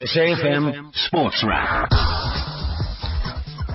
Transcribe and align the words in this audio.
SAFM 0.00 0.94
Sports 0.94 1.44
Wrap. 1.44 1.90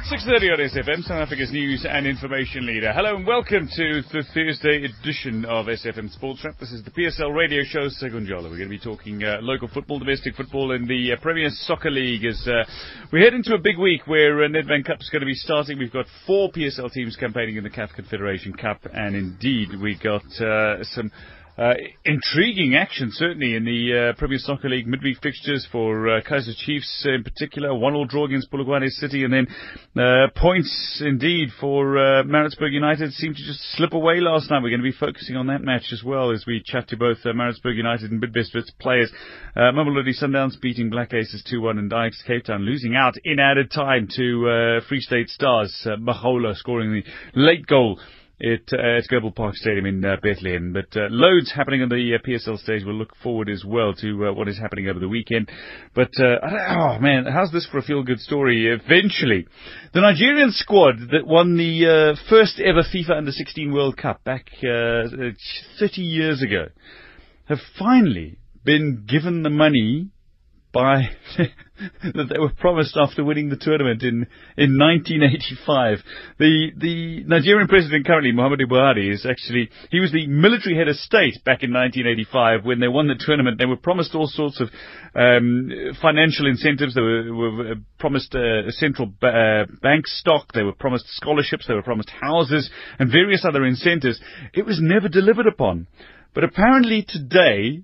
6.30 0.09 0.53
on 0.53 0.59
SFM, 0.59 1.03
South 1.03 1.19
Africa's 1.19 1.51
news 1.51 1.85
and 1.89 2.07
information 2.07 2.65
leader. 2.65 2.93
Hello 2.93 3.17
and 3.17 3.27
welcome 3.27 3.67
to 3.67 4.01
the 4.03 4.23
Thursday 4.33 4.85
edition 4.85 5.43
of 5.43 5.65
SFM 5.65 6.09
Sports 6.13 6.45
Wrap. 6.45 6.57
This 6.59 6.71
is 6.71 6.81
the 6.85 6.91
PSL 6.91 7.35
radio 7.35 7.63
show, 7.65 7.89
Segunjalo. 8.01 8.43
We're 8.43 8.57
going 8.57 8.69
to 8.69 8.69
be 8.69 8.79
talking 8.79 9.21
uh, 9.21 9.39
local 9.41 9.67
football, 9.67 9.99
domestic 9.99 10.35
football 10.35 10.71
in 10.71 10.87
the 10.87 11.11
uh, 11.11 11.21
Premier 11.21 11.49
Soccer 11.49 11.91
League 11.91 12.23
as 12.23 12.47
uh, 12.47 12.63
we 13.11 13.21
head 13.21 13.33
into 13.33 13.53
a 13.53 13.59
big 13.59 13.77
week 13.77 14.07
where 14.07 14.45
uh, 14.45 14.47
Nedbank 14.47 14.85
Cup 14.85 15.01
is 15.01 15.09
going 15.09 15.23
to 15.23 15.25
be 15.25 15.33
starting. 15.33 15.77
We've 15.77 15.91
got 15.91 16.05
four 16.25 16.49
PSL 16.53 16.89
teams 16.93 17.17
campaigning 17.17 17.57
in 17.57 17.65
the 17.65 17.69
CAF 17.69 17.93
Confederation 17.95 18.53
Cup 18.53 18.79
and 18.93 19.13
indeed 19.13 19.71
we've 19.81 20.01
got 20.01 20.23
uh, 20.39 20.85
some 20.85 21.11
uh, 21.57 21.73
intriguing 22.03 22.75
action, 22.75 23.09
certainly, 23.11 23.55
in 23.55 23.63
the 23.63 24.11
uh, 24.13 24.17
Premier 24.17 24.39
Soccer 24.39 24.69
League 24.69 24.87
midweek 24.87 25.17
fixtures 25.21 25.67
for 25.71 26.09
uh, 26.09 26.21
Kaizer 26.21 26.55
Chiefs 26.57 27.05
in 27.05 27.23
particular. 27.23 27.75
One-all 27.75 28.05
draw 28.05 28.25
against 28.25 28.51
Polokwane 28.51 28.89
City, 28.89 29.23
and 29.23 29.31
then 29.31 29.47
uh, 29.95 30.27
points 30.35 31.01
indeed 31.05 31.49
for 31.59 31.97
uh, 31.97 32.23
Maritzburg 32.23 32.73
United 32.73 33.13
seemed 33.13 33.35
to 33.35 33.45
just 33.45 33.59
slip 33.75 33.93
away 33.93 34.19
last 34.19 34.49
night. 34.49 34.63
We're 34.63 34.69
going 34.69 34.81
to 34.81 34.91
be 34.91 34.97
focusing 34.97 35.35
on 35.35 35.47
that 35.47 35.61
match 35.61 35.91
as 35.91 36.03
well 36.03 36.31
as 36.31 36.43
we 36.47 36.63
chat 36.65 36.87
to 36.89 36.97
both 36.97 37.17
uh, 37.23 37.33
Maritzburg 37.33 37.77
United 37.77 38.11
and 38.11 38.21
Bidvest 38.21 38.71
players. 38.79 39.11
Uh, 39.55 39.71
Mamelodi 39.71 40.19
Sundowns 40.19 40.59
beating 40.59 40.89
Black 40.89 41.13
Aces 41.13 41.45
2-1 41.53 41.77
and 41.77 41.93
Ajax 41.93 42.23
Cape 42.25 42.45
Town 42.45 42.63
losing 42.63 42.95
out 42.95 43.13
in 43.23 43.37
added 43.39 43.69
time 43.69 44.07
to 44.15 44.49
uh, 44.49 44.87
Free 44.89 45.01
State 45.01 45.29
Stars. 45.29 45.87
Mahola 45.99 46.55
scoring 46.55 46.91
the 46.91 47.39
late 47.39 47.67
goal 47.67 47.99
it, 48.43 48.69
uh, 48.73 48.97
at 48.97 49.07
Goble 49.07 49.31
Park 49.31 49.55
Stadium 49.55 49.85
in 49.85 50.03
uh, 50.03 50.17
Bethlehem. 50.21 50.73
But 50.73 50.99
uh, 50.99 51.07
loads 51.09 51.53
happening 51.53 51.81
on 51.81 51.87
the 51.87 52.13
uh, 52.13 52.27
PSL 52.27 52.59
stage. 52.59 52.83
We'll 52.85 52.95
look 52.95 53.15
forward 53.23 53.49
as 53.49 53.63
well 53.65 53.93
to 53.95 54.27
uh, 54.27 54.33
what 54.33 54.49
is 54.49 54.59
happening 54.59 54.89
over 54.89 54.99
the 54.99 55.07
weekend. 55.07 55.49
But 55.95 56.11
uh, 56.19 56.39
oh 56.43 56.99
man, 56.99 57.25
how's 57.25 57.53
this 57.53 57.65
for 57.71 57.77
a 57.77 57.81
feel-good 57.81 58.19
story? 58.19 58.67
Eventually, 58.67 59.47
the 59.93 60.01
Nigerian 60.01 60.51
squad 60.51 60.95
that 61.11 61.25
won 61.25 61.55
the 61.55 62.17
first 62.29 62.59
ever 62.59 62.83
FIFA 62.83 63.17
Under 63.17 63.31
16 63.31 63.71
World 63.71 63.95
Cup 63.95 64.21
back 64.25 64.47
uh, 64.57 65.07
30 65.79 66.01
years 66.01 66.43
ago 66.43 66.65
have 67.45 67.59
finally 67.79 68.37
been 68.65 69.05
given 69.07 69.43
the 69.43 69.49
money 69.49 70.09
by 70.73 71.03
that 72.03 72.29
they 72.29 72.39
were 72.39 72.51
promised 72.57 72.95
after 72.97 73.23
winning 73.23 73.49
the 73.49 73.57
tournament 73.57 74.03
in 74.03 74.27
in 74.57 74.77
1985. 74.77 75.99
The 76.39 76.71
the 76.77 77.23
Nigerian 77.25 77.67
president 77.67 78.05
currently 78.05 78.31
Muhammadu 78.31 78.67
Buhari 78.69 79.11
is 79.11 79.25
actually 79.29 79.69
he 79.89 79.99
was 79.99 80.11
the 80.11 80.27
military 80.27 80.75
head 80.75 80.87
of 80.87 80.95
state 80.95 81.43
back 81.45 81.63
in 81.63 81.73
1985 81.73 82.65
when 82.65 82.79
they 82.79 82.87
won 82.87 83.07
the 83.07 83.15
tournament. 83.19 83.57
They 83.57 83.65
were 83.65 83.77
promised 83.77 84.15
all 84.15 84.27
sorts 84.27 84.61
of 84.61 84.69
um, 85.15 85.69
financial 86.01 86.47
incentives. 86.47 86.95
They 86.95 87.01
were, 87.01 87.33
were 87.33 87.75
promised 87.99 88.33
a 88.35 88.71
central 88.71 89.11
uh, 89.21 89.65
bank 89.81 90.07
stock. 90.07 90.53
They 90.53 90.63
were 90.63 90.73
promised 90.73 91.05
scholarships. 91.09 91.67
They 91.67 91.73
were 91.73 91.83
promised 91.83 92.09
houses 92.09 92.69
and 92.99 93.11
various 93.11 93.45
other 93.47 93.65
incentives. 93.65 94.19
It 94.53 94.65
was 94.65 94.79
never 94.81 95.07
delivered 95.07 95.47
upon. 95.47 95.87
But 96.33 96.43
apparently 96.43 97.05
today, 97.07 97.83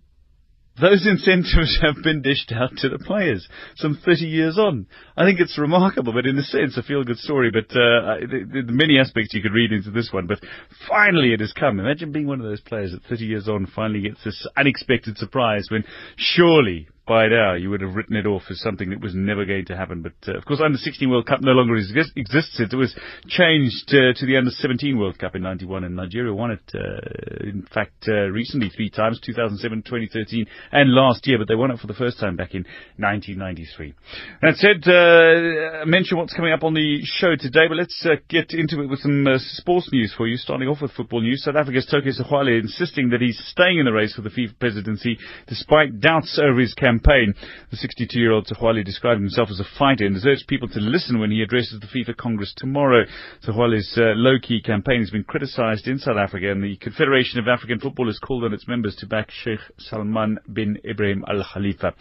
those 0.81 1.05
incentives 1.05 1.80
have 1.81 2.03
been 2.03 2.22
dished 2.22 2.52
out 2.53 2.72
to 2.77 2.89
the 2.89 2.99
players 2.99 3.47
some 3.75 3.99
30 4.03 4.25
years 4.25 4.58
on. 4.58 4.88
I 5.17 5.25
think 5.25 5.39
it's 5.39 5.58
remarkable, 5.58 6.13
but 6.13 6.25
in 6.25 6.38
a 6.38 6.44
sense, 6.44 6.77
a 6.77 6.83
feel-good 6.83 7.17
story. 7.17 7.52
But 7.52 7.72
uh, 7.72 8.19
the, 8.22 8.63
the 8.66 8.72
many 8.72 8.97
aspects 9.00 9.33
you 9.33 9.41
could 9.41 9.53
read 9.53 9.72
into 9.72 9.91
this 9.91 10.09
one. 10.11 10.27
But 10.27 10.39
finally, 10.88 11.33
it 11.33 11.39
has 11.39 11.53
come. 11.53 11.80
Imagine 11.80 12.11
being 12.11 12.27
one 12.27 12.39
of 12.39 12.45
those 12.45 12.61
players 12.61 12.91
that 12.91 13.03
30 13.03 13.25
years 13.25 13.47
on 13.47 13.67
finally 13.75 14.02
gets 14.02 14.23
this 14.23 14.47
unexpected 14.57 15.17
surprise 15.17 15.67
when 15.69 15.83
surely 16.17 16.88
by 17.09 17.27
now 17.27 17.55
you 17.55 17.71
would 17.71 17.81
have 17.81 17.95
written 17.95 18.15
it 18.15 18.27
off 18.27 18.43
as 18.52 18.61
something 18.61 18.91
that 18.91 19.02
was 19.02 19.15
never 19.15 19.43
going 19.43 19.65
to 19.65 19.75
happen. 19.75 20.03
But 20.03 20.13
uh, 20.27 20.38
of 20.38 20.45
course, 20.45 20.61
Under 20.63 20.77
16 20.77 21.09
World 21.09 21.25
Cup 21.25 21.41
no 21.41 21.53
longer 21.53 21.75
exist- 21.75 22.13
exists. 22.16 22.59
It 22.59 22.75
was 22.75 22.95
changed 23.27 23.89
uh, 23.89 24.13
to 24.13 24.25
the 24.27 24.38
Under 24.38 24.51
17 24.51 24.97
World 24.97 25.17
Cup 25.17 25.35
in 25.35 25.41
91, 25.41 25.83
and 25.83 25.95
Nigeria 25.95 26.31
won 26.31 26.51
it, 26.51 26.61
uh, 26.75 27.44
in 27.44 27.66
fact, 27.73 28.06
uh, 28.07 28.29
recently 28.29 28.69
three 28.69 28.91
times 28.91 29.19
2007, 29.25 29.81
2013, 29.81 30.45
and 30.72 30.94
last 30.94 31.25
year, 31.25 31.39
but 31.39 31.47
they 31.47 31.56
won 31.56 31.72
it 31.72 31.79
for 31.79 31.88
the 31.88 31.95
first 31.95 32.19
time 32.19 32.35
back 32.35 32.53
in 32.53 32.63
1993. 32.97 33.95
That 34.44 34.55
said, 34.61 34.85
uh, 34.85 35.85
mention 35.88 36.19
what's 36.19 36.35
coming 36.35 36.53
up 36.53 36.63
on 36.63 36.75
the 36.75 37.01
show 37.05 37.35
today, 37.35 37.66
but 37.67 37.78
let's 37.78 38.05
uh, 38.05 38.22
get 38.29 38.53
into 38.53 38.84
it 38.84 38.88
with 38.88 39.00
some 39.00 39.25
sports 39.39 39.89
news 39.91 40.13
for 40.16 40.28
you, 40.28 40.38
starting 40.38 40.67
off 40.67 40.81
with 40.81 40.91
football 40.91 41.22
news. 41.22 41.44
South 41.44 41.55
Africa's 41.55 41.88
Tokyo 41.89 42.11
Sexwale 42.11 42.59
insisting 42.61 43.09
that 43.09 43.22
he's 43.22 43.41
staying 43.50 43.79
in 43.79 43.85
the 43.85 43.94
race 43.94 44.13
for 44.13 44.22
the 44.22 44.29
FIFA 44.29 44.59
presidency 44.59 45.17
despite 45.47 46.00
doubts 46.00 46.39
over 46.39 46.59
his 46.59 46.75
campaign 46.75 46.98
campaign. 46.99 47.33
The 47.71 47.77
62-year-old 47.77 48.47
Sexwale 48.47 48.83
described 48.83 49.21
himself 49.21 49.49
as 49.51 49.59
a 49.59 49.77
fighter 49.77 50.05
and 50.05 50.15
has 50.15 50.25
urged 50.25 50.47
people 50.47 50.67
to 50.69 50.79
listen 50.79 51.19
when 51.19 51.31
he 51.31 51.41
addresses 51.41 51.79
the 51.79 51.87
FIFA 51.87 52.17
Congress 52.17 52.53
tomorrow. 52.55 53.05
Sexwale's 53.45 53.97
uh, 53.97 54.13
low-key 54.15 54.61
campaign 54.61 54.99
has 54.99 55.09
been 55.09 55.23
criticised 55.23 55.87
in 55.87 55.97
South 55.97 56.17
Africa 56.17 56.51
and 56.51 56.63
the 56.63 56.77
Confederation 56.77 57.39
of 57.39 57.47
African 57.47 57.79
Football 57.79 58.07
has 58.07 58.19
called 58.19 58.43
on 58.43 58.53
its 58.53 58.67
members 58.67 58.95
to 58.97 59.07
back 59.07 59.29
Sheikh 59.31 59.59
Salman 59.77 60.39
bin 60.51 60.77
Ibrahim 60.89 61.23
Al 61.27 61.43
Khalifa. 61.53 61.93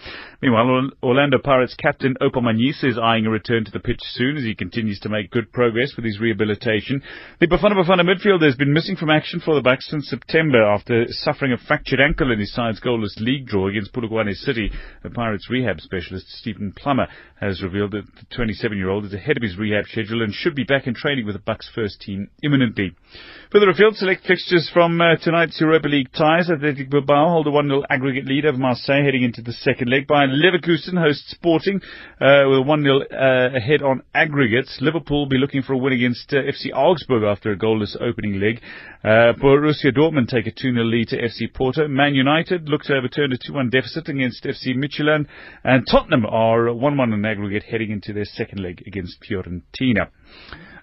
Meanwhile, 0.42 0.90
Orlando 1.02 1.38
Pirates 1.38 1.74
captain 1.74 2.14
Oupa 2.20 2.40
Manyisa 2.40 2.84
is 2.84 2.98
eyeing 2.98 3.26
a 3.26 3.30
return 3.30 3.64
to 3.64 3.70
the 3.70 3.80
pitch 3.80 4.00
soon 4.00 4.36
as 4.36 4.44
he 4.44 4.54
continues 4.54 5.00
to 5.00 5.08
make 5.08 5.30
good 5.30 5.52
progress 5.52 5.92
with 5.96 6.04
his 6.04 6.20
rehabilitation. 6.20 7.02
The 7.40 7.46
Bafana 7.46 7.74
Bafana 7.74 8.02
midfielder 8.02 8.46
has 8.46 8.56
been 8.56 8.72
missing 8.72 8.96
from 8.96 9.10
action 9.10 9.40
for 9.40 9.54
the 9.54 9.60
Bucks 9.60 9.88
since 9.88 10.08
September 10.08 10.62
after 10.62 11.06
suffering 11.08 11.52
a 11.52 11.58
fractured 11.58 12.00
ankle 12.00 12.32
in 12.32 12.40
his 12.40 12.52
side's 12.52 12.80
goalless 12.80 13.18
league 13.18 13.46
draw 13.46 13.68
against 13.68 13.92
Polokwane 13.92 14.34
City. 14.34 14.70
The 15.02 15.10
Pirates 15.10 15.48
rehab 15.50 15.80
specialist 15.80 16.30
Stephen 16.30 16.72
Plummer 16.72 17.06
has 17.40 17.62
revealed 17.62 17.92
that 17.92 18.06
the 18.06 18.36
27-year-old 18.36 19.04
is 19.04 19.14
ahead 19.14 19.36
of 19.36 19.42
his 19.42 19.56
rehab 19.56 19.86
schedule 19.86 20.22
and 20.22 20.32
should 20.34 20.54
be 20.54 20.64
back 20.64 20.86
in 20.86 20.94
training 20.94 21.24
with 21.24 21.34
the 21.34 21.40
Bucks 21.40 21.70
first 21.74 22.00
team 22.00 22.30
imminently. 22.42 22.94
Further 23.52 23.70
afield, 23.70 23.96
select 23.96 24.26
fixtures 24.26 24.68
from 24.72 25.00
uh, 25.00 25.16
tonight's 25.16 25.60
Europa 25.60 25.88
League 25.88 26.12
ties. 26.12 26.50
Athletic 26.50 26.90
Bilbao 26.90 27.28
hold 27.28 27.46
a 27.46 27.50
1-0 27.50 27.84
aggregate 27.88 28.26
lead 28.26 28.44
over 28.44 28.58
Marseille 28.58 29.04
heading 29.04 29.22
into 29.22 29.40
the 29.40 29.52
second 29.52 29.88
leg. 29.88 30.06
Bayern 30.06 30.34
Leverkusen 30.34 30.98
hosts 30.98 31.30
Sporting 31.30 31.80
uh, 32.20 32.44
with 32.48 32.58
a 32.58 32.64
1-0 32.66 33.00
uh, 33.12 33.56
ahead 33.56 33.82
on 33.82 34.02
aggregates. 34.14 34.78
Liverpool 34.80 35.20
will 35.20 35.28
be 35.28 35.38
looking 35.38 35.62
for 35.62 35.72
a 35.72 35.78
win 35.78 35.92
against 35.92 36.32
uh, 36.32 36.36
FC 36.36 36.74
Augsburg 36.74 37.22
after 37.22 37.52
a 37.52 37.56
goalless 37.56 37.96
opening 38.00 38.40
leg. 38.40 38.60
Uh, 39.02 39.32
Borussia 39.40 39.96
Dortmund 39.96 40.28
take 40.28 40.46
a 40.46 40.50
2-0 40.50 40.90
lead 40.90 41.08
to 41.08 41.16
FC 41.16 41.52
Porto. 41.52 41.86
Man 41.88 42.14
United 42.14 42.68
look 42.68 42.82
to 42.82 42.94
overturn 42.94 43.32
a 43.32 43.38
2-1 43.38 43.70
deficit 43.70 44.08
against 44.08 44.44
FC 44.44 44.67
Midtjylland. 44.74 45.26
And 45.64 45.86
Tottenham 45.90 46.26
are 46.26 46.66
1-1 46.66 47.14
in 47.14 47.24
aggregate 47.24 47.64
heading 47.64 47.90
into 47.90 48.12
their 48.12 48.24
second 48.24 48.60
leg 48.60 48.82
against 48.86 49.18
Fiorentina. 49.22 50.08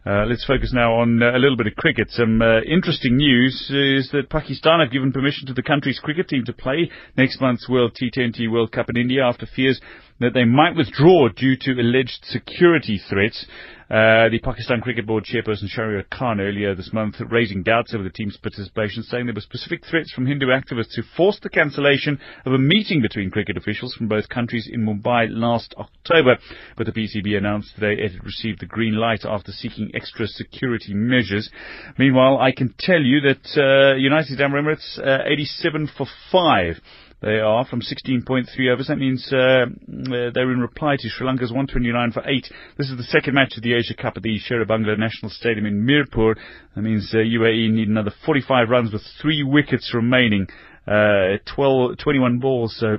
Uh, 0.06 0.24
let's 0.28 0.46
focus 0.46 0.72
now 0.72 0.94
on 0.94 1.24
uh, 1.24 1.32
a 1.36 1.40
little 1.40 1.58
bit 1.58 1.66
of 1.66 1.76
cricket. 1.76 2.12
Some 2.12 2.40
uh, 2.40 2.62
interesting 2.62 3.18
news 3.18 3.72
is 3.74 4.10
that 4.12 4.30
Pakistan 4.30 4.80
have 4.80 4.92
given 4.92 5.12
permission 5.12 5.48
to 5.48 5.54
the 5.54 5.64
country's 5.64 6.00
cricket 6.00 6.28
team 6.28 6.46
to 6.46 6.54
play 6.54 6.92
next 7.18 7.42
month's 7.42 7.68
World 7.68 7.98
T20 8.00 8.52
World 8.52 8.72
Cup 8.72 8.88
in 8.90 8.98
India 8.98 9.24
after 9.24 9.48
fears 9.48 9.82
that 10.20 10.34
they 10.34 10.46
might 10.46 10.76
withdraw 10.76 11.28
due 11.30 11.58
to 11.58 11.72
alleged 11.74 12.24
security 12.24 13.02
threats. 13.10 13.46
Uh, 13.88 14.30
the 14.30 14.40
Pakistan 14.42 14.82
Cricket 14.82 15.06
Board 15.06 15.26
chairperson 15.26 15.66
Shahryar 15.70 16.10
Khan 16.10 16.40
earlier 16.40 16.74
this 16.74 16.92
month 16.92 17.18
raising 17.30 17.62
doubts 17.62 17.94
over 17.94 18.04
the 18.04 18.10
team's 18.10 18.36
participation, 18.38 19.04
saying 19.04 19.26
there 19.26 19.36
were 19.36 19.42
specific 19.42 19.86
threats 19.86 20.12
from 20.12 20.26
Hindu 20.26 20.48
activists 20.48 20.96
who 20.96 21.04
forced 21.16 21.44
the 21.44 21.50
cancellation 21.50 22.20
of 22.46 22.54
a 22.54 22.58
meeting 22.58 23.04
between 23.04 23.30
cricket 23.30 23.58
officials 23.58 23.94
from 23.94 24.08
both 24.08 24.28
countries 24.28 24.68
in 24.72 24.84
Mumbai 24.84 25.28
last 25.30 25.76
October. 25.78 26.38
But 26.76 26.88
the 26.88 26.94
PCB 26.94 27.38
announced 27.38 27.76
today 27.76 28.02
it 28.02 28.14
had 28.14 28.26
received 28.26 28.62
the 28.62 28.66
green 28.66 28.96
light 28.96 29.24
after 29.24 29.52
seeking 29.52 29.92
extra 29.94 30.26
security 30.26 30.96
measures. 30.96 31.52
Meanwhile, 32.00 32.40
I 32.40 32.54
can 32.54 32.74
tell 32.80 33.02
you 33.02 33.22
that 33.22 33.46
uh, 33.56 33.98
United 33.98 34.42
Arab 34.42 34.66
Emirates 34.66 34.98
uh, 34.98 35.26
87 35.28 35.92
for 35.96 36.08
5 36.32 36.82
they 37.22 37.40
are 37.40 37.66
from 37.66 37.82
16.3 37.82 38.46
overs. 38.72 38.88
That 38.88 38.98
means 38.98 39.28
uh, 39.32 39.38
uh, 39.38 40.32
they're 40.34 40.52
in 40.52 40.60
reply 40.60 40.96
to 41.00 41.10
Sri 41.10 41.26
Lanka's 41.26 41.52
129 41.52 42.12
for 42.12 42.28
8. 42.28 42.52
This 42.78 42.90
is 42.90 42.98
the 42.98 43.04
second 43.04 43.34
match 43.34 43.54
of 43.58 43.64
the 43.64 43.74
Asia 43.74 43.96
Cup 43.96 44.18
at 44.18 44.24
the 44.24 44.38
Sher-e-Bangla 44.38 44.98
National 44.98 45.32
Stadium 45.32 45.66
in 45.66 45.86
Mirpur. 45.86 46.36
That 46.76 46.82
means 46.82 47.10
uh, 47.14 47.18
UAE 47.18 47.72
need 47.72 47.88
another 47.88 48.14
45 48.26 48.70
runs 48.70 48.92
with 48.94 49.02
three 49.22 49.44
wickets 49.44 49.92
remaining. 49.94 50.48
Uh, 50.88 51.38
12, 51.56 51.98
21 51.98 52.40
balls, 52.40 52.76
so 52.80 52.98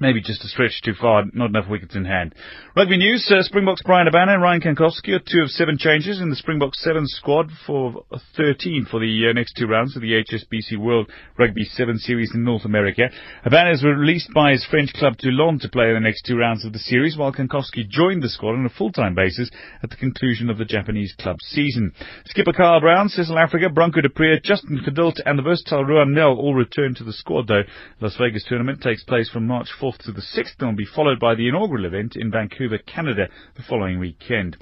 maybe 0.00 0.20
just 0.20 0.42
a 0.44 0.48
stretch 0.48 0.80
too 0.82 0.94
far, 1.00 1.24
not 1.32 1.50
enough 1.50 1.68
wickets 1.68 1.94
in 1.94 2.04
hand. 2.04 2.34
Rugby 2.74 2.96
news, 2.96 3.30
uh, 3.30 3.42
Springboks 3.42 3.82
Bryan 3.82 4.06
Habana 4.06 4.34
and 4.34 4.42
Ryan 4.42 4.60
Kankowski 4.60 5.10
are 5.10 5.20
two 5.20 5.42
of 5.42 5.50
seven 5.50 5.76
changes 5.78 6.20
in 6.20 6.30
the 6.30 6.36
Springboks 6.36 6.82
7 6.82 7.06
squad 7.06 7.50
for 7.66 8.04
13 8.36 8.86
for 8.90 8.98
the 8.98 9.28
uh, 9.28 9.32
next 9.32 9.54
two 9.56 9.66
rounds 9.66 9.94
of 9.94 10.02
the 10.02 10.12
HSBC 10.12 10.78
World 10.78 11.10
Rugby 11.38 11.64
7 11.64 11.98
Series 11.98 12.32
in 12.34 12.42
North 12.42 12.64
America. 12.64 13.10
Habana 13.44 13.72
is 13.72 13.84
released 13.84 14.30
by 14.34 14.52
his 14.52 14.66
French 14.70 14.92
club 14.94 15.14
Toulon 15.18 15.58
to 15.60 15.68
play 15.68 15.88
in 15.88 15.94
the 15.94 16.00
next 16.00 16.22
two 16.22 16.36
rounds 16.36 16.64
of 16.64 16.72
the 16.72 16.78
series, 16.78 17.16
while 17.16 17.32
Kankowski 17.32 17.88
joined 17.88 18.22
the 18.22 18.28
squad 18.28 18.54
on 18.54 18.64
a 18.64 18.70
full-time 18.70 19.14
basis 19.14 19.50
at 19.82 19.90
the 19.90 19.96
conclusion 19.96 20.48
of 20.48 20.56
the 20.56 20.64
Japanese 20.64 21.14
club 21.18 21.36
season. 21.42 21.92
Skipper 22.24 22.52
Carl 22.52 22.80
Brown, 22.80 23.08
Cecil 23.08 23.38
Africa, 23.38 23.68
Branco 23.68 24.00
du 24.00 24.08
Preez, 24.08 24.42
Justin 24.42 24.80
Geduld 24.86 25.20
and 25.26 25.38
the 25.38 25.42
versatile 25.42 25.84
Ruan 25.84 26.14
Nel 26.14 26.38
all 26.38 26.54
return 26.54 26.94
to 26.94 27.04
the 27.04 27.12
squad 27.12 27.46
though. 27.48 27.62
Las 28.00 28.16
Vegas 28.16 28.44
tournament 28.48 28.80
takes 28.80 29.04
place 29.04 29.28
from 29.28 29.46
March 29.46 29.68
4 29.78 29.89
4th 29.90 29.98
to 30.04 30.12
the 30.12 30.20
6th 30.20 30.54
and 30.60 30.68
will 30.68 30.76
be 30.76 30.84
followed 30.84 31.18
by 31.18 31.34
the 31.34 31.48
inaugural 31.48 31.84
event 31.84 32.14
in 32.14 32.30
Vancouver, 32.30 32.78
Canada 32.78 33.28
the 33.56 33.62
following 33.62 33.98
weekend. 33.98 34.56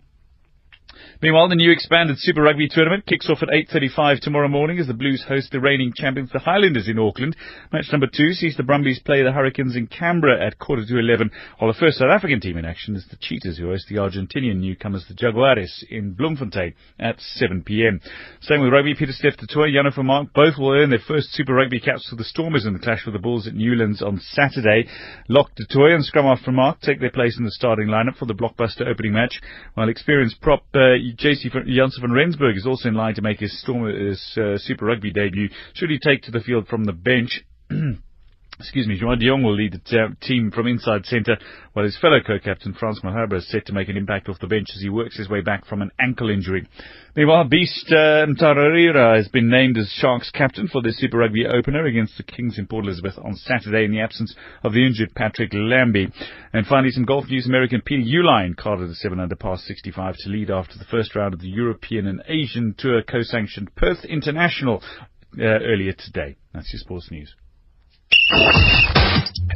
Meanwhile, 1.20 1.48
the 1.48 1.56
new 1.56 1.70
expanded 1.70 2.16
Super 2.18 2.42
Rugby 2.42 2.68
tournament 2.68 3.06
kicks 3.06 3.28
off 3.28 3.42
at 3.42 3.48
8.35 3.48 4.20
tomorrow 4.20 4.48
morning 4.48 4.78
as 4.78 4.86
the 4.86 4.94
Blues 4.94 5.24
host 5.26 5.50
the 5.50 5.60
reigning 5.60 5.92
champions, 5.94 6.30
the 6.32 6.38
Highlanders 6.38 6.88
in 6.88 6.98
Auckland. 6.98 7.36
Match 7.72 7.86
number 7.90 8.06
two 8.06 8.32
sees 8.32 8.56
the 8.56 8.62
Brumbies 8.62 9.00
play 9.00 9.22
the 9.22 9.32
Hurricanes 9.32 9.76
in 9.76 9.86
Canberra 9.86 10.44
at 10.44 10.58
quarter 10.58 10.84
to 10.86 10.98
11, 10.98 11.30
while 11.58 11.72
the 11.72 11.78
first 11.78 11.98
South 11.98 12.10
African 12.10 12.40
team 12.40 12.56
in 12.56 12.64
action 12.64 12.94
is 12.94 13.06
the 13.10 13.16
Cheetahs, 13.20 13.58
who 13.58 13.66
host 13.66 13.86
the 13.88 13.96
Argentinian 13.96 14.60
newcomers, 14.60 15.04
the 15.08 15.14
Jaguares, 15.14 15.82
in 15.90 16.14
Bloemfontein 16.14 16.74
at 16.98 17.18
7pm. 17.18 18.00
Same 18.40 18.60
with 18.60 18.72
rugby, 18.72 18.94
Pieter-Steph 18.94 19.36
du 19.38 19.46
Toit, 19.46 19.70
Jano 19.70 19.92
Vermaak, 19.92 20.32
both 20.32 20.58
will 20.58 20.72
earn 20.72 20.90
their 20.90 20.98
first 21.06 21.32
Super 21.32 21.54
Rugby 21.54 21.80
caps 21.80 22.08
for 22.08 22.16
the 22.16 22.24
Stormers 22.24 22.64
in 22.64 22.72
the 22.72 22.78
clash 22.78 23.04
with 23.04 23.14
the 23.14 23.18
Bulls 23.18 23.46
at 23.46 23.54
Newlands 23.54 24.02
on 24.02 24.20
Saturday. 24.20 24.88
Lock 25.28 25.54
du 25.56 25.64
Toit 25.66 25.94
and 25.94 26.04
Scrum 26.04 26.26
half 26.26 26.44
Vermaak 26.46 26.80
take 26.80 27.00
their 27.00 27.10
place 27.10 27.36
in 27.38 27.44
the 27.44 27.50
starting 27.50 27.88
lineup 27.88 28.16
for 28.16 28.26
the 28.26 28.34
blockbuster 28.34 28.86
opening 28.86 29.12
match, 29.12 29.40
while 29.74 29.88
experienced 29.88 30.40
prop 30.40 30.64
uh, 30.74 30.87
JC 31.16 31.50
Jansen 31.66 32.00
van 32.00 32.12
Rensburg 32.12 32.56
is 32.56 32.66
also 32.66 32.88
in 32.88 32.94
line 32.94 33.14
to 33.14 33.22
make 33.22 33.40
his, 33.40 33.58
Storm, 33.60 33.86
his 33.86 34.20
uh, 34.36 34.58
Super 34.58 34.86
Rugby 34.86 35.12
debut. 35.12 35.48
Should 35.74 35.90
he 35.90 35.98
take 35.98 36.22
to 36.22 36.30
the 36.30 36.40
field 36.40 36.68
from 36.68 36.84
the 36.84 36.92
bench? 36.92 37.44
excuse 38.58 38.86
me, 38.86 38.98
Juan 39.00 39.18
de 39.18 39.26
Jongh 39.26 39.44
will 39.44 39.54
lead 39.54 39.72
the 39.72 40.16
team 40.20 40.50
from 40.50 40.66
inside 40.66 41.06
centre, 41.06 41.38
while 41.72 41.84
his 41.84 41.98
fellow 41.98 42.18
co-captain 42.24 42.74
Frans 42.74 43.00
Malherbe 43.00 43.34
is 43.34 43.48
set 43.48 43.66
to 43.66 43.72
make 43.72 43.88
an 43.88 43.96
impact 43.96 44.28
off 44.28 44.40
the 44.40 44.46
bench 44.46 44.68
as 44.74 44.82
he 44.82 44.88
works 44.88 45.16
his 45.16 45.28
way 45.28 45.40
back 45.40 45.66
from 45.66 45.80
an 45.80 45.90
ankle 46.00 46.28
injury. 46.28 46.66
Meanwhile, 47.14 47.44
Beast 47.44 47.86
uh, 47.90 48.26
Mtawarira 48.26 49.16
has 49.16 49.28
been 49.28 49.48
named 49.48 49.78
as 49.78 49.88
Sharks 49.90 50.30
captain 50.30 50.68
for 50.68 50.82
the 50.82 50.92
Super 50.92 51.18
Rugby 51.18 51.46
opener 51.46 51.86
against 51.86 52.16
the 52.16 52.22
Kings 52.22 52.58
in 52.58 52.66
Port 52.66 52.84
Elizabeth 52.84 53.18
on 53.18 53.34
Saturday 53.34 53.84
in 53.84 53.92
the 53.92 54.00
absence 54.00 54.34
of 54.64 54.72
the 54.72 54.84
injured 54.84 55.14
Patrick 55.14 55.50
Lambie. 55.52 56.08
And 56.52 56.66
finally, 56.66 56.90
some 56.90 57.04
golf 57.04 57.26
news. 57.28 57.46
American 57.46 57.82
Peter 57.84 58.02
Uihlein 58.02 58.56
carded 58.56 58.90
a 58.90 58.94
7 58.94 59.18
under 59.20 59.36
par 59.36 59.56
65 59.56 60.16
to 60.18 60.30
lead 60.30 60.50
after 60.50 60.78
the 60.78 60.84
first 60.84 61.14
round 61.14 61.34
of 61.34 61.40
the 61.40 61.48
European 61.48 62.06
and 62.06 62.22
Asian 62.28 62.74
Tour 62.76 63.02
co-sanctioned 63.02 63.74
Perth 63.74 64.04
International 64.04 64.82
uh, 65.38 65.42
earlier 65.42 65.92
today. 65.92 66.36
That's 66.52 66.72
your 66.72 66.80
sports 66.80 67.10
news. 67.10 67.34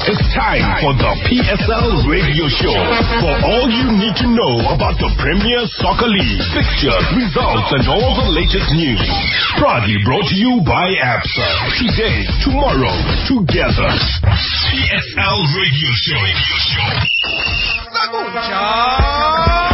It's 0.03 0.25
time 0.37 0.61
for 0.85 0.93
the 0.93 1.13
PSL 1.25 2.05
radio 2.11 2.45
show. 2.53 2.77
For 3.23 3.35
all 3.49 3.65
you 3.71 3.97
need 3.97 4.13
to 4.21 4.29
know 4.29 4.61
about 4.77 5.01
the 5.01 5.09
Premier 5.17 5.65
Soccer 5.81 6.11
League, 6.11 6.43
fixtures, 6.53 7.07
results, 7.17 7.73
and 7.81 7.89
all 7.89 8.13
the 8.21 8.29
latest 8.29 8.69
news. 8.77 9.01
Proudly 9.57 9.97
brought 10.05 10.29
to 10.29 10.37
you 10.37 10.61
by 10.67 10.85
ABSA. 11.01 11.49
Today, 11.81 12.29
tomorrow, 12.45 12.93
together. 13.25 13.89
PSL 14.21 15.39
radio 15.57 15.91
show. 16.05 16.21
Radio 17.89 18.37
show. 18.37 19.72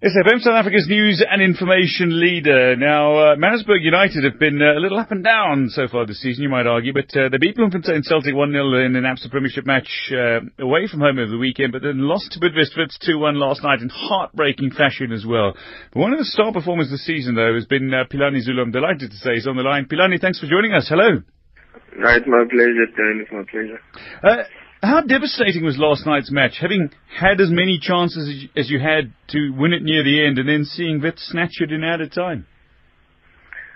SFM 0.00 0.40
South 0.40 0.54
Africa's 0.54 0.86
news 0.88 1.22
and 1.28 1.42
information 1.42 2.18
leader. 2.18 2.74
Now, 2.74 3.18
uh, 3.18 3.36
Maritzburg 3.36 3.82
United 3.82 4.24
have 4.24 4.40
been 4.40 4.56
uh, 4.56 4.72
a 4.72 4.80
little 4.80 4.98
up 4.98 5.12
and 5.12 5.22
down 5.22 5.68
so 5.68 5.88
far 5.88 6.06
this 6.06 6.22
season, 6.22 6.42
you 6.42 6.48
might 6.48 6.66
argue, 6.66 6.94
but 6.94 7.14
uh, 7.14 7.28
they 7.28 7.36
beat 7.36 7.56
Bloemfontein 7.56 8.02
Celtic 8.04 8.32
1-0 8.32 8.86
in 8.86 8.96
an 8.96 9.04
ABSA 9.04 9.30
Premiership 9.30 9.66
match 9.66 10.10
uh, 10.10 10.40
away 10.58 10.88
from 10.88 11.00
home 11.00 11.18
over 11.18 11.30
the 11.30 11.36
weekend, 11.36 11.72
but 11.72 11.82
then 11.82 12.08
lost 12.08 12.32
to 12.32 12.40
Bidvest 12.40 12.78
Wits 12.78 12.96
2-1 13.06 13.36
last 13.36 13.62
night 13.62 13.82
in 13.82 13.90
heartbreaking 13.92 14.70
fashion 14.70 15.12
as 15.12 15.26
well. 15.26 15.52
But 15.92 16.00
one 16.00 16.14
of 16.14 16.18
the 16.18 16.24
star 16.24 16.50
performers 16.50 16.88
this 16.88 17.04
season, 17.04 17.34
though, 17.34 17.52
has 17.52 17.66
been 17.66 17.92
uh, 17.92 18.04
Philani 18.10 18.40
Zulu. 18.40 18.62
I'm 18.62 18.72
delighted 18.72 19.10
to 19.10 19.16
say 19.18 19.34
he's 19.34 19.46
on 19.46 19.56
the 19.56 19.62
line. 19.62 19.84
Philani, 19.84 20.18
thanks 20.18 20.40
for 20.40 20.46
joining 20.46 20.72
us. 20.72 20.88
Hello. 20.88 21.20
No, 21.98 22.08
it's 22.08 22.26
my 22.26 22.44
pleasure, 22.48 22.88
Dan. 22.96 23.20
It's 23.20 23.32
my 23.32 23.44
pleasure. 23.44 24.48
How 24.82 25.02
devastating 25.02 25.62
was 25.64 25.76
last 25.76 26.06
night's 26.06 26.30
match, 26.30 26.56
having 26.60 26.90
had 27.12 27.40
as 27.40 27.50
many 27.50 27.78
chances 27.80 28.28
as 28.28 28.42
you, 28.42 28.48
as 28.56 28.70
you 28.70 28.78
had 28.80 29.12
to 29.28 29.50
win 29.52 29.74
it 29.74 29.82
near 29.82 30.02
the 30.02 30.24
end, 30.24 30.38
and 30.38 30.48
then 30.48 30.64
seeing 30.64 31.00
Wits 31.02 31.28
snatch 31.30 31.60
it 31.60 31.70
in 31.70 31.84
added 31.84 32.12
time? 32.12 32.46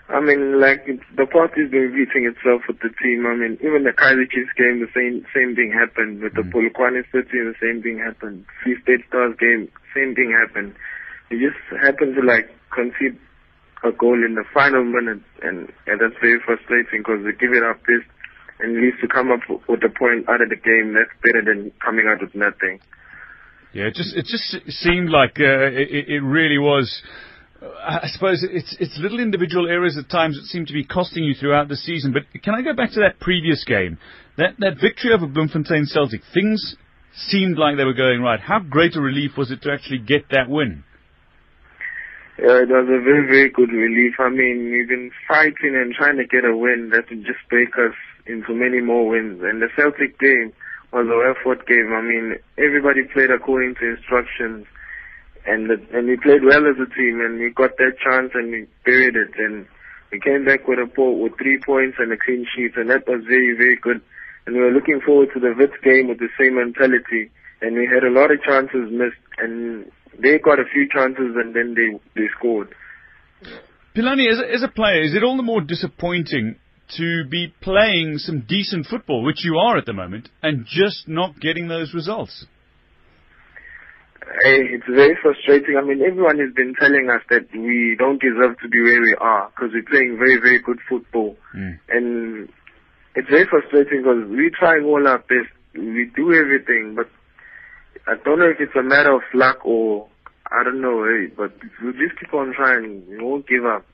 I 0.09 0.19
mean, 0.21 0.61
like 0.61 0.85
the 0.85 1.25
party's 1.25 1.69
been 1.69 1.93
repeating 1.93 2.29
itself 2.29 2.61
with 2.67 2.77
the 2.81 2.89
team. 3.01 3.25
I 3.25 3.33
mean, 3.37 3.57
even 3.61 3.85
the 3.85 3.93
Kaizer 3.93 4.29
Chiefs 4.29 4.53
game, 4.57 4.81
the 4.81 4.89
same 4.93 5.25
same 5.33 5.55
thing 5.55 5.73
happened. 5.73 6.21
With 6.21 6.33
the 6.33 6.45
Mm. 6.45 6.53
Polokwane 6.53 7.01
City, 7.11 7.41
the 7.41 7.57
same 7.61 7.81
thing 7.81 7.97
happened. 7.97 8.45
Free 8.63 8.77
State 8.81 9.01
Stars 9.09 9.35
game, 9.37 9.67
same 9.93 10.13
thing 10.13 10.29
happened. 10.29 10.73
You 11.29 11.49
just 11.49 11.57
happen 11.81 12.13
to 12.13 12.21
like 12.21 12.49
concede 12.69 13.17
a 13.83 13.91
goal 13.91 14.17
in 14.23 14.35
the 14.35 14.45
final 14.53 14.83
minute, 14.83 15.21
and, 15.41 15.69
and 15.85 15.99
that's 15.99 16.17
very 16.21 16.39
frustrating 16.39 17.01
because 17.01 17.25
we 17.25 17.33
give 17.33 17.53
it 17.53 17.63
our 17.63 17.73
best, 17.85 18.09
and 18.59 18.77
at 18.77 18.81
least 18.81 18.97
to 19.01 19.07
come 19.07 19.31
up 19.31 19.41
with 19.67 19.83
a 19.83 19.89
point 19.89 20.29
out 20.29 20.41
of 20.41 20.49
the 20.49 20.55
game, 20.55 20.93
that's 20.93 21.11
better 21.21 21.43
than 21.43 21.71
coming 21.83 22.05
out 22.07 22.21
with 22.21 22.33
nothing. 22.35 22.79
Yeah, 23.73 23.87
it 23.87 23.95
just 23.95 24.15
it 24.15 24.25
just 24.25 24.55
seemed 24.79 25.09
like 25.09 25.37
uh, 25.39 25.67
it, 25.67 26.07
it 26.07 26.23
really 26.23 26.57
was. 26.57 27.01
uh, 27.61 27.67
I 27.67 28.07
suppose 28.07 28.45
it's 28.49 28.75
it's 28.79 28.97
little 28.97 29.19
individual 29.19 29.67
errors 29.67 29.97
at 29.97 30.09
times 30.09 30.37
that 30.39 30.47
seem 30.47 30.65
to 30.65 30.73
be 30.73 30.85
costing 30.85 31.25
you 31.25 31.33
throughout 31.33 31.67
the 31.67 31.75
season. 31.75 32.13
But 32.13 32.23
can 32.41 32.55
I 32.55 32.61
go 32.61 32.73
back 32.73 32.91
to 32.91 33.01
that 33.01 33.19
previous 33.19 33.65
game, 33.65 33.97
that 34.37 34.55
that 34.59 34.79
victory 34.79 35.11
over 35.11 35.27
Bloemfontein 35.27 35.85
Celtic? 35.87 36.21
Things 36.33 36.77
seemed 37.27 37.57
like 37.57 37.75
they 37.77 37.83
were 37.83 37.93
going 37.93 38.21
right. 38.21 38.39
How 38.39 38.59
great 38.59 38.95
a 38.95 39.01
relief 39.01 39.31
was 39.37 39.51
it 39.51 39.61
to 39.63 39.71
actually 39.71 39.99
get 39.99 40.29
that 40.31 40.49
win? 40.49 40.83
Yeah, 42.37 42.63
it 42.63 42.67
was 42.67 42.87
a 42.91 42.99
very, 42.99 43.27
very 43.27 43.49
good 43.49 43.71
relief. 43.71 44.15
I 44.19 44.27
mean, 44.27 44.69
we've 44.71 44.89
been 44.89 45.09
fighting 45.25 45.71
and 45.75 45.93
trying 45.93 46.17
to 46.17 46.27
get 46.27 46.43
a 46.43 46.55
win 46.55 46.91
that 46.91 47.09
would 47.09 47.23
just 47.23 47.39
break 47.49 47.69
us 47.79 47.95
into 48.27 48.53
many 48.53 48.81
more 48.81 49.07
wins. 49.07 49.41
And 49.43 49.61
the 49.61 49.69
Celtic 49.75 50.19
game 50.19 50.53
was 50.91 51.07
a 51.07 51.17
effort 51.31 51.67
game. 51.67 51.91
I 51.93 52.01
mean, 52.01 52.35
everybody 52.57 53.03
played 53.11 53.31
according 53.31 53.75
to 53.75 53.95
instructions. 53.95 54.65
And 55.45 55.69
the, 55.69 55.77
and 55.93 56.07
we 56.07 56.17
played 56.17 56.43
well 56.43 56.65
as 56.65 56.77
a 56.81 56.89
team 56.95 57.21
and 57.21 57.39
we 57.39 57.51
got 57.51 57.77
that 57.77 58.01
chance 58.01 58.31
and 58.33 58.49
we 58.51 58.67
buried 58.83 59.15
it. 59.15 59.37
And 59.37 59.67
we 60.11 60.19
came 60.19 60.45
back 60.45 60.67
with 60.67 60.79
a 60.79 60.87
po- 60.87 61.17
with 61.17 61.37
three 61.37 61.59
points 61.59 61.97
and 61.99 62.11
a 62.11 62.17
clean 62.17 62.47
sheet 62.55 62.73
and 62.77 62.89
that 62.89 63.05
was 63.07 63.21
very, 63.27 63.53
very 63.53 63.77
good. 63.77 64.01
And 64.45 64.55
we 64.55 64.61
were 64.61 64.71
looking 64.71 65.01
forward 65.05 65.29
to 65.33 65.39
the 65.39 65.53
Wits 65.57 65.77
game 65.83 66.07
with 66.07 66.17
the 66.17 66.29
same 66.39 66.55
mentality. 66.55 67.29
And 67.61 67.75
we 67.75 67.85
had 67.85 68.03
a 68.03 68.09
lot 68.09 68.31
of 68.31 68.41
chances 68.41 68.89
missed 68.89 69.21
and 69.37 69.91
they 70.17 70.39
got 70.39 70.59
a 70.59 70.65
few 70.65 70.89
chances 70.89 71.35
and 71.35 71.53
then 71.53 71.75
they 71.75 71.99
they 72.15 72.27
scored. 72.37 72.73
Philani, 73.95 74.31
as 74.31 74.39
a, 74.39 74.53
as 74.53 74.63
a 74.63 74.67
player, 74.67 75.01
is 75.01 75.13
it 75.13 75.23
all 75.23 75.37
the 75.37 75.43
more 75.43 75.61
disappointing 75.61 76.57
to 76.97 77.25
be 77.29 77.53
playing 77.61 78.17
some 78.17 78.45
decent 78.47 78.87
football, 78.87 79.23
which 79.23 79.43
you 79.43 79.57
are 79.57 79.77
at 79.77 79.85
the 79.85 79.93
moment, 79.93 80.29
and 80.41 80.65
just 80.65 81.07
not 81.07 81.39
getting 81.39 81.67
those 81.67 81.93
results? 81.93 82.45
It's 84.43 84.85
very 84.89 85.17
frustrating. 85.21 85.77
I 85.77 85.85
mean, 85.85 86.01
everyone 86.01 86.39
has 86.39 86.53
been 86.53 86.73
telling 86.79 87.09
us 87.09 87.21
that 87.29 87.47
we 87.53 87.95
don't 87.97 88.19
deserve 88.19 88.57
to 88.61 88.67
be 88.67 88.81
where 88.81 89.01
we 89.01 89.15
are 89.19 89.49
because 89.49 89.71
we're 89.73 89.83
playing 89.83 90.17
very, 90.17 90.37
very 90.37 90.59
good 90.59 90.79
football. 90.89 91.37
Mm. 91.55 91.79
And 91.89 92.49
it's 93.15 93.29
very 93.29 93.45
frustrating 93.45 94.01
because 94.01 94.27
we're 94.27 94.51
trying 94.57 94.83
all 94.83 95.07
our 95.07 95.19
best. 95.19 95.53
We 95.73 96.11
do 96.15 96.33
everything, 96.33 96.95
but 96.95 97.07
I 98.07 98.15
don't 98.23 98.39
know 98.39 98.49
if 98.49 98.59
it's 98.59 98.75
a 98.77 98.83
matter 98.83 99.13
of 99.15 99.21
luck 99.33 99.65
or 99.65 100.07
I 100.51 100.63
don't 100.63 100.81
know, 100.81 101.03
eh, 101.03 101.33
but 101.35 101.53
we 101.83 101.91
just 101.93 102.19
keep 102.19 102.33
on 102.33 102.53
trying. 102.55 103.03
We 103.09 103.23
won't 103.23 103.47
give 103.47 103.65
up. 103.65 103.85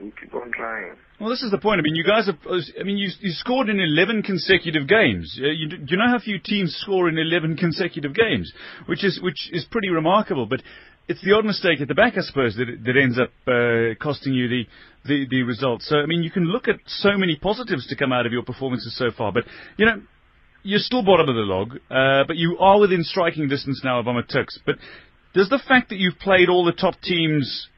We 0.00 0.12
keep 0.20 0.34
on 0.34 0.52
trying. 0.52 0.94
Well, 1.18 1.30
this 1.30 1.42
is 1.42 1.50
the 1.50 1.58
point. 1.58 1.80
I 1.80 1.82
mean, 1.82 1.94
you 1.94 2.04
guys 2.04 2.26
have. 2.26 2.36
I 2.78 2.82
mean, 2.82 2.98
you, 2.98 3.08
you 3.20 3.30
scored 3.32 3.70
in 3.70 3.80
11 3.80 4.22
consecutive 4.22 4.86
games. 4.86 5.38
Uh, 5.42 5.48
you, 5.48 5.68
do 5.68 5.86
you 5.88 5.96
know 5.96 6.08
how 6.08 6.18
few 6.18 6.38
teams 6.38 6.76
score 6.82 7.08
in 7.08 7.16
11 7.16 7.56
consecutive 7.56 8.14
games, 8.14 8.52
which 8.84 9.02
is 9.02 9.18
which 9.22 9.48
is 9.50 9.64
pretty 9.70 9.88
remarkable. 9.88 10.44
But 10.44 10.60
it's 11.08 11.22
the 11.24 11.32
odd 11.32 11.46
mistake 11.46 11.80
at 11.80 11.88
the 11.88 11.94
back, 11.94 12.18
I 12.18 12.20
suppose, 12.20 12.56
that 12.56 12.66
that 12.84 12.96
ends 13.00 13.18
up 13.18 13.30
uh, 13.48 13.94
costing 14.02 14.34
you 14.34 14.48
the, 14.48 14.64
the 15.06 15.26
the 15.30 15.42
results. 15.42 15.88
So, 15.88 15.96
I 15.96 16.06
mean, 16.06 16.22
you 16.22 16.30
can 16.30 16.44
look 16.44 16.68
at 16.68 16.76
so 16.86 17.16
many 17.16 17.36
positives 17.36 17.86
to 17.86 17.96
come 17.96 18.12
out 18.12 18.26
of 18.26 18.32
your 18.32 18.42
performances 18.42 18.94
so 18.98 19.10
far. 19.16 19.32
But 19.32 19.44
you 19.78 19.86
know, 19.86 20.02
you're 20.64 20.80
still 20.80 21.02
bottom 21.02 21.30
of 21.30 21.34
the 21.34 21.40
log, 21.40 21.76
uh, 21.90 22.24
but 22.26 22.36
you 22.36 22.58
are 22.58 22.78
within 22.78 23.02
striking 23.02 23.48
distance 23.48 23.80
now 23.82 24.00
of 24.00 24.04
AmaTuks. 24.04 24.58
But 24.66 24.76
does 25.32 25.48
the 25.48 25.62
fact 25.66 25.88
that 25.88 25.98
you've 25.98 26.18
played 26.18 26.50
all 26.50 26.66
the 26.66 26.72
top 26.72 27.00
teams 27.00 27.68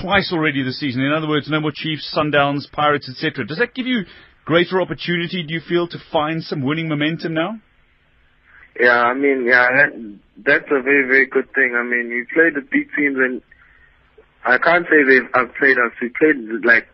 twice 0.00 0.30
already 0.32 0.62
this 0.62 0.78
season. 0.78 1.02
In 1.02 1.12
other 1.12 1.28
words, 1.28 1.48
no 1.48 1.60
more 1.60 1.72
Chiefs, 1.74 2.14
Sundowns, 2.16 2.70
Pirates, 2.70 3.08
etc. 3.08 3.46
Does 3.46 3.58
that 3.58 3.74
give 3.74 3.86
you 3.86 4.04
greater 4.44 4.80
opportunity, 4.80 5.42
do 5.42 5.54
you 5.54 5.60
feel, 5.60 5.88
to 5.88 5.98
find 6.12 6.42
some 6.42 6.62
winning 6.62 6.88
momentum 6.88 7.34
now? 7.34 7.58
Yeah, 8.78 9.02
I 9.02 9.14
mean, 9.14 9.46
yeah, 9.46 9.68
that, 9.70 10.18
that's 10.44 10.66
a 10.70 10.82
very, 10.82 11.06
very 11.06 11.26
good 11.26 11.52
thing. 11.54 11.74
I 11.78 11.84
mean, 11.84 12.10
you 12.10 12.26
play 12.32 12.50
the 12.52 12.60
big 12.60 12.88
teams 12.96 13.16
and 13.18 13.40
I 14.44 14.58
can't 14.58 14.84
say 14.84 15.02
they've 15.06 15.30
outplayed 15.34 15.78
us. 15.78 15.92
We 16.02 16.10
played 16.10 16.64
like 16.64 16.88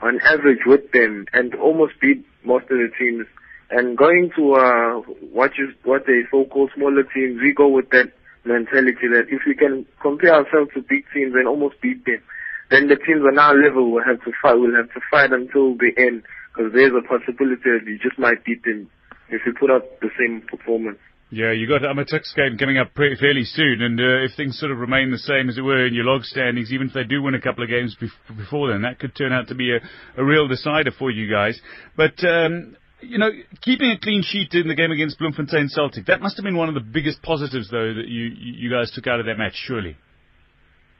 on 0.00 0.20
average 0.24 0.60
with 0.64 0.90
them 0.92 1.26
and 1.32 1.54
almost 1.54 1.94
beat 2.00 2.24
most 2.44 2.64
of 2.64 2.78
the 2.78 2.88
teams. 2.98 3.26
And 3.70 3.96
going 3.96 4.30
to 4.36 4.52
uh, 4.54 5.00
what 5.32 5.52
you 5.56 5.72
what 5.84 6.04
they 6.06 6.22
so-called 6.30 6.70
smaller 6.76 7.04
teams, 7.04 7.40
we 7.40 7.54
go 7.54 7.68
with 7.68 7.88
that 7.90 8.12
mentality 8.44 9.06
that 9.12 9.26
if 9.30 9.42
we 9.46 9.54
can 9.54 9.86
compare 10.00 10.34
ourselves 10.34 10.70
to 10.74 10.80
big 10.82 11.04
teams 11.14 11.34
and 11.34 11.46
almost 11.46 11.80
beat 11.80 12.04
them, 12.04 12.22
then 12.70 12.88
the 12.88 12.96
teams 12.96 13.22
on 13.22 13.38
our 13.38 13.54
level 13.54 13.92
will 13.92 14.02
have 14.02 14.20
to 14.24 14.32
fight. 14.40 14.54
We'll 14.54 14.76
have 14.76 14.92
to 14.94 15.00
fight 15.10 15.32
until 15.32 15.76
the 15.76 15.92
end 15.96 16.24
because 16.50 16.72
there's 16.72 16.92
a 16.92 17.06
possibility 17.06 17.62
that 17.64 17.86
you 17.86 17.98
just 17.98 18.18
might 18.18 18.44
beat 18.44 18.64
them 18.64 18.90
if 19.28 19.42
you 19.46 19.54
put 19.58 19.70
up 19.70 20.00
the 20.00 20.10
same 20.18 20.42
performance. 20.42 20.98
Yeah, 21.32 21.52
you 21.52 21.66
got 21.66 21.80
AmaTuks 21.80 22.36
game 22.36 22.58
coming 22.58 22.76
up 22.76 22.92
pretty, 22.92 23.16
fairly 23.16 23.44
soon, 23.44 23.80
and 23.80 23.98
uh, 23.98 24.28
if 24.28 24.36
things 24.36 24.58
sort 24.58 24.70
of 24.70 24.76
remain 24.76 25.10
the 25.10 25.16
same 25.16 25.48
as 25.48 25.56
it 25.56 25.62
were 25.62 25.86
in 25.86 25.94
your 25.94 26.04
log 26.04 26.24
standings, 26.24 26.70
even 26.70 26.88
if 26.88 26.92
they 26.92 27.04
do 27.04 27.22
win 27.22 27.34
a 27.34 27.40
couple 27.40 27.64
of 27.64 27.70
games 27.70 27.96
bef- 27.98 28.36
before 28.36 28.68
then, 28.70 28.82
that 28.82 28.98
could 28.98 29.16
turn 29.16 29.32
out 29.32 29.48
to 29.48 29.54
be 29.54 29.74
a, 29.74 29.80
a 30.20 30.22
real 30.22 30.46
decider 30.46 30.90
for 30.90 31.10
you 31.10 31.32
guys. 31.32 31.58
But 31.96 32.22
um, 32.22 32.76
you 33.02 33.18
know, 33.18 33.30
keeping 33.60 33.90
a 33.90 33.98
clean 33.98 34.22
sheet 34.22 34.54
in 34.54 34.68
the 34.68 34.74
game 34.74 34.90
against 34.90 35.18
Bloemfontein 35.18 35.68
Celtic, 35.68 36.06
that 36.06 36.20
must 36.20 36.36
have 36.36 36.44
been 36.44 36.56
one 36.56 36.68
of 36.68 36.74
the 36.74 36.80
biggest 36.80 37.22
positives, 37.22 37.68
though, 37.70 37.94
that 37.94 38.08
you 38.08 38.30
you 38.34 38.70
guys 38.70 38.90
took 38.92 39.06
out 39.06 39.20
of 39.20 39.26
that 39.26 39.38
match, 39.38 39.54
surely. 39.54 39.96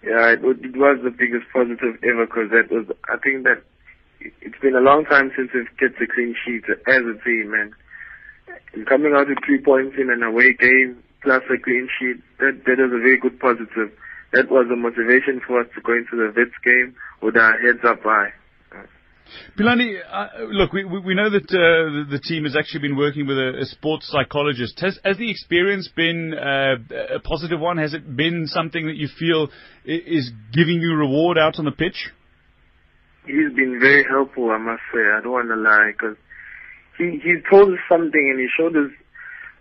Yeah, 0.02 0.34
it, 0.34 0.40
it 0.42 0.76
was 0.76 0.98
the 1.04 1.14
biggest 1.14 1.46
positive 1.52 2.02
ever 2.02 2.26
because 2.26 2.50
that 2.50 2.74
was, 2.74 2.86
I 3.08 3.18
think 3.22 3.44
that 3.44 3.62
it's 4.42 4.58
been 4.60 4.74
a 4.74 4.82
long 4.82 5.04
time 5.04 5.30
since 5.36 5.50
we've 5.54 5.70
kept 5.78 6.02
a 6.02 6.06
clean 6.12 6.34
sheet 6.44 6.64
as 6.68 7.02
a 7.06 7.16
team, 7.22 7.54
and 7.54 7.72
and 8.74 8.86
coming 8.86 9.14
out 9.14 9.28
with 9.28 9.38
three 9.46 9.62
points 9.62 9.96
in 9.98 10.10
an 10.10 10.22
away 10.22 10.54
game 10.54 11.02
plus 11.22 11.42
a 11.46 11.58
clean 11.58 11.88
sheet, 11.98 12.18
that 12.38 12.62
that 12.66 12.78
was 12.78 12.92
a 12.92 12.98
very 12.98 13.18
good 13.18 13.38
positive. 13.38 13.94
That 14.32 14.50
was 14.50 14.66
a 14.72 14.76
motivation 14.76 15.40
for 15.46 15.60
us 15.60 15.68
to 15.74 15.80
go 15.82 15.92
into 15.92 16.16
the 16.16 16.32
Wits 16.34 16.56
game 16.64 16.96
with 17.20 17.36
our 17.36 17.52
heads 17.60 17.84
up 17.86 18.02
high. 18.02 18.32
Philani, 19.58 19.96
uh, 20.10 20.26
look, 20.48 20.72
we, 20.72 20.84
we 20.84 21.14
know 21.14 21.30
that 21.30 21.44
uh, 21.44 21.52
the, 21.52 22.06
the, 22.12 22.18
team 22.20 22.44
has 22.44 22.56
actually 22.56 22.80
been 22.80 22.96
working 22.96 23.26
with 23.26 23.36
a, 23.36 23.60
a 23.60 23.64
sports 23.66 24.08
psychologist. 24.10 24.78
Has, 24.80 24.98
has, 25.04 25.18
the 25.18 25.30
experience 25.30 25.88
been 25.94 26.34
uh, 26.34 27.16
a 27.16 27.20
positive 27.20 27.60
one? 27.60 27.76
Has 27.76 27.94
it 27.94 28.16
been 28.16 28.46
something 28.46 28.86
that 28.86 28.96
you 28.96 29.08
feel 29.18 29.48
is 29.84 30.30
giving 30.52 30.80
you 30.80 30.94
reward 30.94 31.38
out 31.38 31.58
on 31.58 31.64
the 31.64 31.72
pitch? 31.72 32.10
He's 33.26 33.52
been 33.54 33.78
very 33.80 34.04
helpful, 34.08 34.50
I 34.50 34.58
must 34.58 34.82
say. 34.92 35.00
I 35.00 35.20
don't 35.22 35.32
want 35.32 35.48
to 35.48 35.56
lie, 35.56 35.92
because 35.92 36.16
he 36.98 37.20
he 37.22 37.36
told 37.50 37.72
us 37.72 37.78
something 37.88 38.30
and 38.30 38.40
he 38.40 38.48
showed 38.56 38.76
us 38.76 38.90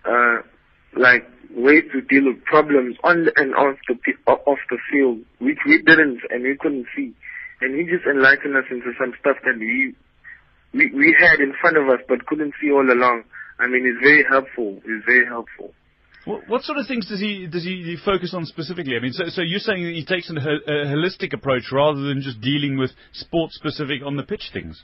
uh, 0.05 0.99
like 0.99 1.27
ways 1.53 1.83
to 1.93 2.01
deal 2.01 2.25
with 2.25 2.43
problems 2.45 2.95
on 3.03 3.27
and 3.35 3.53
off 3.55 3.77
the 3.87 3.95
off 4.27 4.59
the 4.69 4.77
field, 4.91 5.19
which 5.39 5.59
we 5.65 5.81
didn't 5.81 6.21
and 6.29 6.43
we 6.43 6.57
couldn't 6.59 6.87
see 6.95 7.13
and 7.61 7.77
he 7.77 7.85
just 7.85 8.05
enlightened 8.05 8.57
us 8.57 8.65
into 8.69 8.91
some 8.99 9.13
stuff 9.19 9.37
that 9.45 9.57
we 9.57 9.93
we 10.73 10.91
we 10.93 11.15
had 11.17 11.39
in 11.39 11.53
front 11.61 11.77
of 11.77 11.87
us 11.89 12.01
but 12.07 12.25
couldn't 12.25 12.53
see 12.61 12.71
all 12.71 12.85
along. 12.85 13.23
I 13.59 13.67
mean, 13.67 13.85
he's 13.85 14.01
very 14.01 14.25
helpful. 14.27 14.81
He's 14.83 15.05
very 15.05 15.25
helpful. 15.25 15.73
What, 16.25 16.47
what 16.47 16.61
sort 16.63 16.77
of 16.77 16.87
things 16.87 17.07
does 17.07 17.19
he 17.19 17.47
does 17.47 17.63
he 17.63 17.97
focus 18.03 18.33
on 18.33 18.45
specifically? 18.45 18.95
I 18.95 18.99
mean, 18.99 19.13
so, 19.13 19.25
so 19.29 19.41
you're 19.41 19.59
saying 19.59 19.83
that 19.83 19.93
he 19.93 20.05
takes 20.05 20.29
a, 20.29 20.33
a 20.33 20.85
holistic 20.85 21.33
approach 21.33 21.71
rather 21.71 22.01
than 22.01 22.21
just 22.21 22.41
dealing 22.41 22.77
with 22.77 22.91
sport 23.13 23.51
specific 23.51 24.01
on 24.05 24.17
the 24.17 24.23
pitch 24.23 24.49
things. 24.53 24.81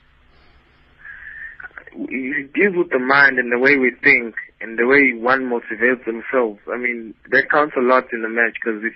He 1.93 2.45
deals 2.53 2.75
with 2.75 2.89
the 2.89 2.99
mind 2.99 3.39
and 3.39 3.51
the 3.51 3.57
way 3.57 3.77
we 3.77 3.91
think 4.03 4.35
and 4.61 4.77
the 4.77 4.85
way 4.85 5.13
one 5.17 5.49
motivates 5.49 6.05
themselves. 6.05 6.59
I 6.71 6.77
mean, 6.77 7.13
that 7.31 7.49
counts 7.49 7.73
a 7.77 7.81
lot 7.81 8.05
in 8.13 8.21
the 8.21 8.29
match 8.29 8.53
because 8.53 8.83
if 8.83 8.93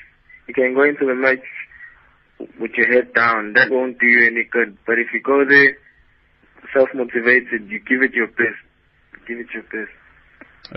you 0.48 0.54
can 0.54 0.74
go 0.76 0.84
into 0.84 1.06
the 1.06 1.16
match 1.16 1.46
with 2.60 2.72
your 2.78 2.88
head 2.92 3.14
down, 3.14 3.54
that 3.54 3.70
won't 3.70 4.00
do 4.00 4.06
you 4.06 4.28
any 4.28 4.44
good. 4.50 4.78
But 4.86 5.00
if 5.00 5.08
you 5.14 5.22
go 5.22 5.44
there 5.48 5.78
self-motivated, 6.74 7.70
you 7.70 7.80
give 7.80 8.02
it 8.02 8.14
your 8.14 8.28
best. 8.28 8.62
Give 9.28 9.40
it 9.40 9.48
your 9.54 9.64
best. 9.64 9.94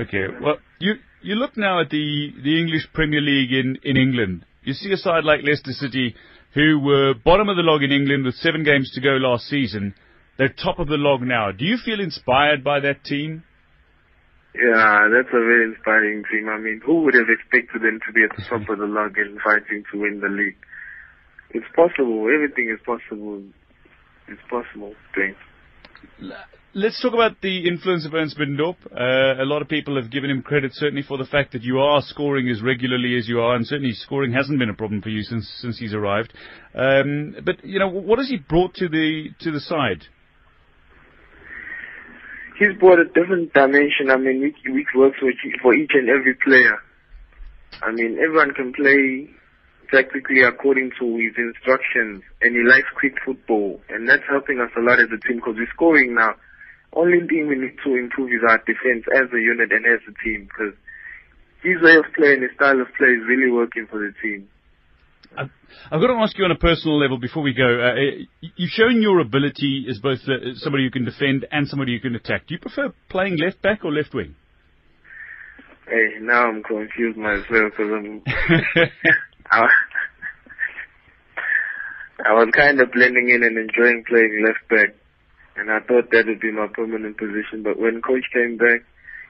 Okay. 0.08 0.26
Well, 0.42 0.58
you 0.78 0.94
you 1.22 1.34
look 1.34 1.56
now 1.56 1.80
at 1.80 1.90
the 1.90 2.32
the 2.42 2.58
English 2.58 2.88
Premier 2.92 3.20
League 3.20 3.52
in 3.52 3.78
in 3.82 3.96
England. 3.96 4.44
You 4.62 4.72
see 4.72 4.92
a 4.92 4.96
side 4.96 5.24
like 5.24 5.40
Leicester 5.42 5.72
City, 5.72 6.14
who 6.54 6.80
were 6.80 7.14
bottom 7.14 7.48
of 7.48 7.56
the 7.56 7.62
log 7.62 7.82
in 7.82 7.92
England 7.92 8.24
with 8.24 8.34
seven 8.36 8.64
games 8.64 8.90
to 8.94 9.00
go 9.00 9.16
last 9.20 9.44
season. 9.46 9.94
They're 10.38 10.48
top 10.48 10.78
of 10.78 10.88
the 10.88 10.96
log 10.96 11.22
now. 11.22 11.52
Do 11.52 11.64
you 11.64 11.76
feel 11.76 12.00
inspired 12.00 12.64
by 12.64 12.80
that 12.80 13.04
team? 13.04 13.44
Yeah, 14.54 15.08
that's 15.10 15.34
a 15.34 15.42
very 15.42 15.74
inspiring 15.74 16.22
team. 16.30 16.48
I 16.48 16.58
mean, 16.58 16.80
who 16.84 17.02
would 17.02 17.14
have 17.14 17.28
expected 17.28 17.82
them 17.82 17.98
to 18.06 18.12
be 18.12 18.22
at 18.22 18.36
the 18.36 18.42
top 18.48 18.68
of 18.68 18.78
the 18.78 18.86
log 18.86 19.18
and 19.18 19.38
fighting 19.42 19.84
to 19.90 20.00
win 20.00 20.20
the 20.20 20.28
league? 20.28 20.58
It's 21.54 21.66
possible. 21.74 22.28
Everything 22.34 22.68
is 22.68 22.80
possible. 22.84 23.42
It's 24.28 24.42
possible. 24.50 24.94
Thanks. 25.14 25.38
Let's 26.74 27.00
talk 27.00 27.14
about 27.14 27.40
the 27.40 27.68
influence 27.68 28.04
of 28.04 28.14
Ernst 28.14 28.36
Middendorp. 28.36 28.74
Uh, 28.90 29.40
a 29.40 29.46
lot 29.46 29.62
of 29.62 29.68
people 29.68 29.94
have 29.94 30.10
given 30.10 30.28
him 30.28 30.42
credit 30.42 30.72
certainly 30.74 31.02
for 31.02 31.16
the 31.16 31.24
fact 31.24 31.52
that 31.52 31.62
you 31.62 31.78
are 31.78 32.02
scoring 32.02 32.48
as 32.48 32.60
regularly 32.60 33.16
as 33.16 33.28
you 33.28 33.40
are, 33.40 33.54
and 33.54 33.64
certainly 33.64 33.92
scoring 33.92 34.32
hasn't 34.32 34.58
been 34.58 34.68
a 34.68 34.74
problem 34.74 35.00
for 35.00 35.10
you 35.10 35.22
since 35.22 35.48
since 35.60 35.78
he's 35.78 35.94
arrived. 35.94 36.34
Um, 36.74 37.36
but 37.44 37.64
you 37.64 37.78
know, 37.78 37.88
what 37.88 38.18
has 38.18 38.28
he 38.28 38.38
brought 38.38 38.74
to 38.74 38.88
the 38.88 39.28
to 39.40 39.52
the 39.52 39.60
side? 39.60 40.02
He's 42.58 42.76
brought 42.80 42.98
a 42.98 43.04
different 43.04 43.52
dimension. 43.52 44.10
I 44.10 44.16
mean, 44.16 44.40
which, 44.40 44.56
which 44.66 44.88
works 44.96 45.18
for 45.62 45.74
each 45.74 45.90
and 45.94 46.08
every 46.08 46.34
player. 46.34 46.78
I 47.82 47.92
mean, 47.92 48.18
everyone 48.20 48.52
can 48.52 48.72
play 48.72 49.30
tactically 49.94 50.42
according 50.42 50.90
to 50.98 51.06
his 51.22 51.38
instructions, 51.38 52.26
and 52.42 52.50
he 52.58 52.62
likes 52.66 52.90
quick 52.98 53.14
football, 53.24 53.80
and 53.88 54.08
that's 54.08 54.26
helping 54.28 54.58
us 54.58 54.70
a 54.76 54.82
lot 54.82 54.98
as 54.98 55.06
a 55.14 55.20
team 55.22 55.38
because 55.38 55.54
we're 55.54 55.70
scoring 55.74 56.14
now. 56.14 56.34
Only 56.92 57.26
thing 57.26 57.46
we 57.46 57.54
need 57.54 57.78
to 57.84 57.94
improve 57.94 58.30
is 58.30 58.42
our 58.42 58.58
defense 58.58 59.06
as 59.14 59.30
a 59.30 59.38
unit 59.38 59.70
and 59.70 59.86
as 59.86 60.02
a 60.06 60.14
team 60.22 60.50
because 60.50 60.74
his 61.62 61.78
way 61.82 61.96
of 61.96 62.06
playing, 62.14 62.42
his 62.42 62.50
style 62.54 62.80
of 62.80 62.86
play 62.98 63.14
is 63.14 63.22
really 63.26 63.50
working 63.50 63.86
for 63.90 63.98
the 63.98 64.12
team. 64.22 64.48
I've 65.36 66.00
got 66.00 66.06
to 66.06 66.20
ask 66.22 66.38
you 66.38 66.44
on 66.44 66.52
a 66.52 66.58
personal 66.58 66.98
level 66.98 67.18
before 67.18 67.42
we 67.42 67.52
go. 67.52 67.66
Uh, 67.66 67.94
uh 67.94 68.50
you've 68.56 68.70
shown 68.70 69.02
your 69.02 69.20
ability 69.20 69.86
as 69.90 69.98
both 69.98 70.20
uh, 70.28 70.54
somebody 70.54 70.84
who 70.84 70.90
can 70.90 71.04
defend 71.04 71.46
and 71.50 71.66
somebody 71.66 71.94
who 71.96 72.00
can 72.00 72.14
attack. 72.14 72.46
Do 72.46 72.54
you 72.54 72.60
prefer 72.60 72.92
playing 73.08 73.38
left 73.38 73.60
back 73.60 73.84
or 73.84 73.92
left 73.92 74.14
wing? 74.14 74.36
Hey, 75.86 76.20
now 76.20 76.48
I'm 76.48 76.62
confused 76.62 77.18
myself 77.18 77.72
because 77.76 77.92
I'm 77.92 78.22
I, 79.50 79.66
I 82.26 82.32
was 82.32 82.48
kind 82.52 82.80
of 82.80 82.92
blending 82.92 83.30
in 83.30 83.42
and 83.42 83.58
enjoying 83.58 84.04
playing 84.08 84.44
left 84.46 84.68
back, 84.68 84.94
and 85.56 85.70
I 85.70 85.80
thought 85.80 86.10
that 86.10 86.26
would 86.26 86.40
be 86.40 86.52
my 86.52 86.68
permanent 86.72 87.16
position. 87.18 87.62
But 87.62 87.78
when 87.78 88.02
coach 88.02 88.24
came 88.32 88.56
back, 88.56 88.82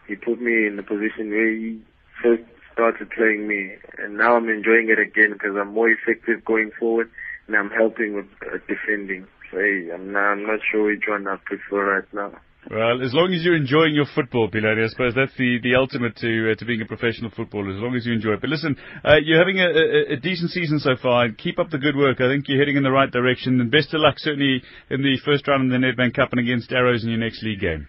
he 0.06 0.16
put 0.16 0.40
me 0.40 0.66
in 0.66 0.76
the 0.76 0.82
position 0.82 1.30
where 1.30 1.50
he 1.50 1.82
first 2.22 2.42
started 2.72 3.10
playing 3.10 3.46
me, 3.48 3.74
and 3.98 4.16
now 4.16 4.36
I'm 4.36 4.48
enjoying 4.48 4.88
it 4.90 4.98
again 4.98 5.32
because 5.32 5.56
I'm 5.58 5.72
more 5.72 5.88
effective 5.88 6.44
going 6.44 6.70
forward, 6.78 7.10
and 7.46 7.56
I'm 7.56 7.70
helping 7.70 8.14
with 8.14 8.26
uh, 8.42 8.58
defending. 8.68 9.26
So 9.50 9.58
hey, 9.58 9.90
I'm 9.92 10.12
not, 10.12 10.32
I'm 10.32 10.46
not 10.46 10.60
sure 10.70 10.86
which 10.86 11.04
one 11.08 11.26
I 11.26 11.36
prefer 11.44 11.96
right 11.96 12.14
now. 12.14 12.32
Well, 12.70 13.02
as 13.04 13.12
long 13.12 13.32
as 13.34 13.44
you're 13.44 13.56
enjoying 13.56 13.94
your 13.94 14.06
football, 14.14 14.48
Philani, 14.48 14.84
I 14.84 14.88
suppose 14.88 15.14
that's 15.14 15.36
the, 15.36 15.58
the 15.62 15.74
ultimate 15.74 16.16
to 16.16 16.52
uh, 16.52 16.54
to 16.54 16.64
being 16.64 16.80
a 16.80 16.86
professional 16.86 17.30
footballer. 17.30 17.70
As 17.70 17.80
long 17.80 17.94
as 17.94 18.06
you 18.06 18.12
enjoy 18.12 18.32
it. 18.32 18.40
But 18.40 18.50
listen, 18.50 18.76
uh, 19.04 19.16
you're 19.22 19.38
having 19.38 19.60
a, 19.60 19.68
a, 19.68 20.14
a, 20.14 20.16
decent 20.16 20.50
season 20.50 20.78
so 20.78 20.96
far. 20.96 21.28
Keep 21.30 21.58
up 21.58 21.70
the 21.70 21.78
good 21.78 21.96
work. 21.96 22.20
I 22.20 22.28
think 22.28 22.48
you're 22.48 22.58
heading 22.58 22.76
in 22.76 22.82
the 22.82 22.90
right 22.90 23.10
direction. 23.10 23.60
And 23.60 23.70
best 23.70 23.92
of 23.92 24.00
luck, 24.00 24.14
certainly 24.18 24.62
in 24.88 25.02
the 25.02 25.18
first 25.24 25.46
round 25.46 25.70
of 25.70 25.80
the 25.80 25.86
Nedbank 25.86 26.14
Cup 26.14 26.32
and 26.32 26.40
against 26.40 26.72
Arrows 26.72 27.04
in 27.04 27.10
your 27.10 27.20
next 27.20 27.42
league 27.42 27.60
game. 27.60 27.86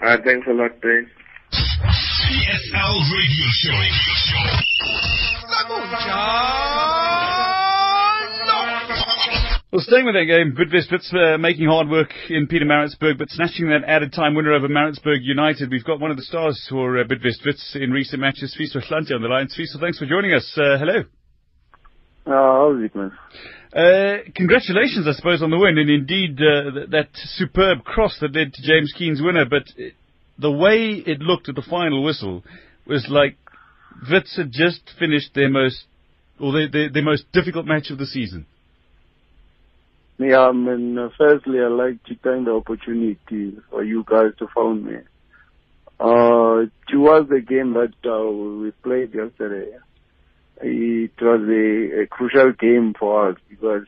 All 0.00 0.08
right, 0.08 0.24
thanks 0.24 0.46
a 0.48 0.52
lot, 0.52 0.80
Ben. 0.80 1.10
PSL 1.52 2.96
Radio 3.12 3.46
Show. 3.60 3.76
Well, 9.72 9.80
staying 9.80 10.04
with 10.04 10.16
that 10.16 10.26
game, 10.26 10.52
Bidvest 10.52 10.92
uh, 11.14 11.38
making 11.38 11.66
hard 11.66 11.88
work 11.88 12.10
in 12.28 12.46
Peter 12.46 12.66
Pietermaritzburg, 12.66 13.16
but 13.16 13.30
snatching 13.30 13.70
that 13.70 13.88
added 13.88 14.12
time 14.12 14.34
winner 14.34 14.52
over 14.52 14.68
Maritzburg 14.68 15.20
United. 15.22 15.70
We've 15.70 15.82
got 15.82 15.98
one 15.98 16.10
of 16.10 16.18
the 16.18 16.24
stars 16.24 16.62
for 16.68 17.00
uh, 17.00 17.04
Bidvest 17.04 17.46
Wits 17.46 17.74
in 17.80 17.90
recent 17.90 18.20
matches, 18.20 18.54
Sfiso 18.54 18.84
Hlanti 18.84 19.14
on 19.14 19.22
the 19.22 19.28
line. 19.28 19.46
Sfiso, 19.46 19.80
thanks 19.80 19.98
for 19.98 20.04
joining 20.04 20.34
us. 20.34 20.44
Uh, 20.58 20.76
hello. 20.76 21.04
Uh, 22.26 22.30
how's 22.30 22.84
it, 22.84 22.94
man? 22.94 23.12
Uh, 23.74 24.30
congratulations, 24.36 25.08
I 25.08 25.12
suppose, 25.12 25.42
on 25.42 25.48
the 25.48 25.56
win, 25.56 25.78
and 25.78 25.88
indeed 25.88 26.38
uh, 26.38 26.70
th- 26.70 26.90
that 26.90 27.08
superb 27.14 27.82
cross 27.82 28.18
that 28.20 28.36
led 28.36 28.52
to 28.52 28.62
James 28.62 28.92
Keene's 28.92 29.22
winner. 29.22 29.46
But 29.46 29.72
the 30.38 30.52
way 30.52 31.02
it 31.06 31.20
looked 31.20 31.48
at 31.48 31.54
the 31.54 31.62
final 31.62 32.04
whistle 32.04 32.44
was 32.86 33.06
like 33.08 33.38
Wits 34.10 34.36
had 34.36 34.52
just 34.52 34.82
finished 34.98 35.30
their 35.34 35.48
most, 35.48 35.84
or 36.38 36.52
their, 36.52 36.68
their, 36.68 36.90
their 36.92 37.02
most 37.02 37.24
difficult 37.32 37.64
match 37.64 37.88
of 37.88 37.96
the 37.96 38.04
season. 38.04 38.44
Yeah, 40.18 40.40
I 40.40 40.52
mean, 40.52 40.98
uh, 40.98 41.08
firstly, 41.16 41.58
I'd 41.60 41.68
like 41.68 42.02
to 42.04 42.14
thank 42.22 42.44
the 42.44 42.52
opportunity 42.52 43.56
for 43.70 43.82
you 43.82 44.04
guys 44.06 44.32
to 44.38 44.46
phone 44.54 44.84
me. 44.84 44.98
Uh, 45.98 46.66
towards 46.88 47.28
the 47.28 47.40
game 47.40 47.74
that 47.74 47.94
uh, 48.08 48.30
we 48.30 48.70
played 48.82 49.14
yesterday, 49.14 49.72
it 50.60 51.12
was 51.20 51.40
a, 51.48 52.02
a 52.02 52.06
crucial 52.06 52.52
game 52.52 52.94
for 52.98 53.30
us 53.30 53.36
because, 53.48 53.86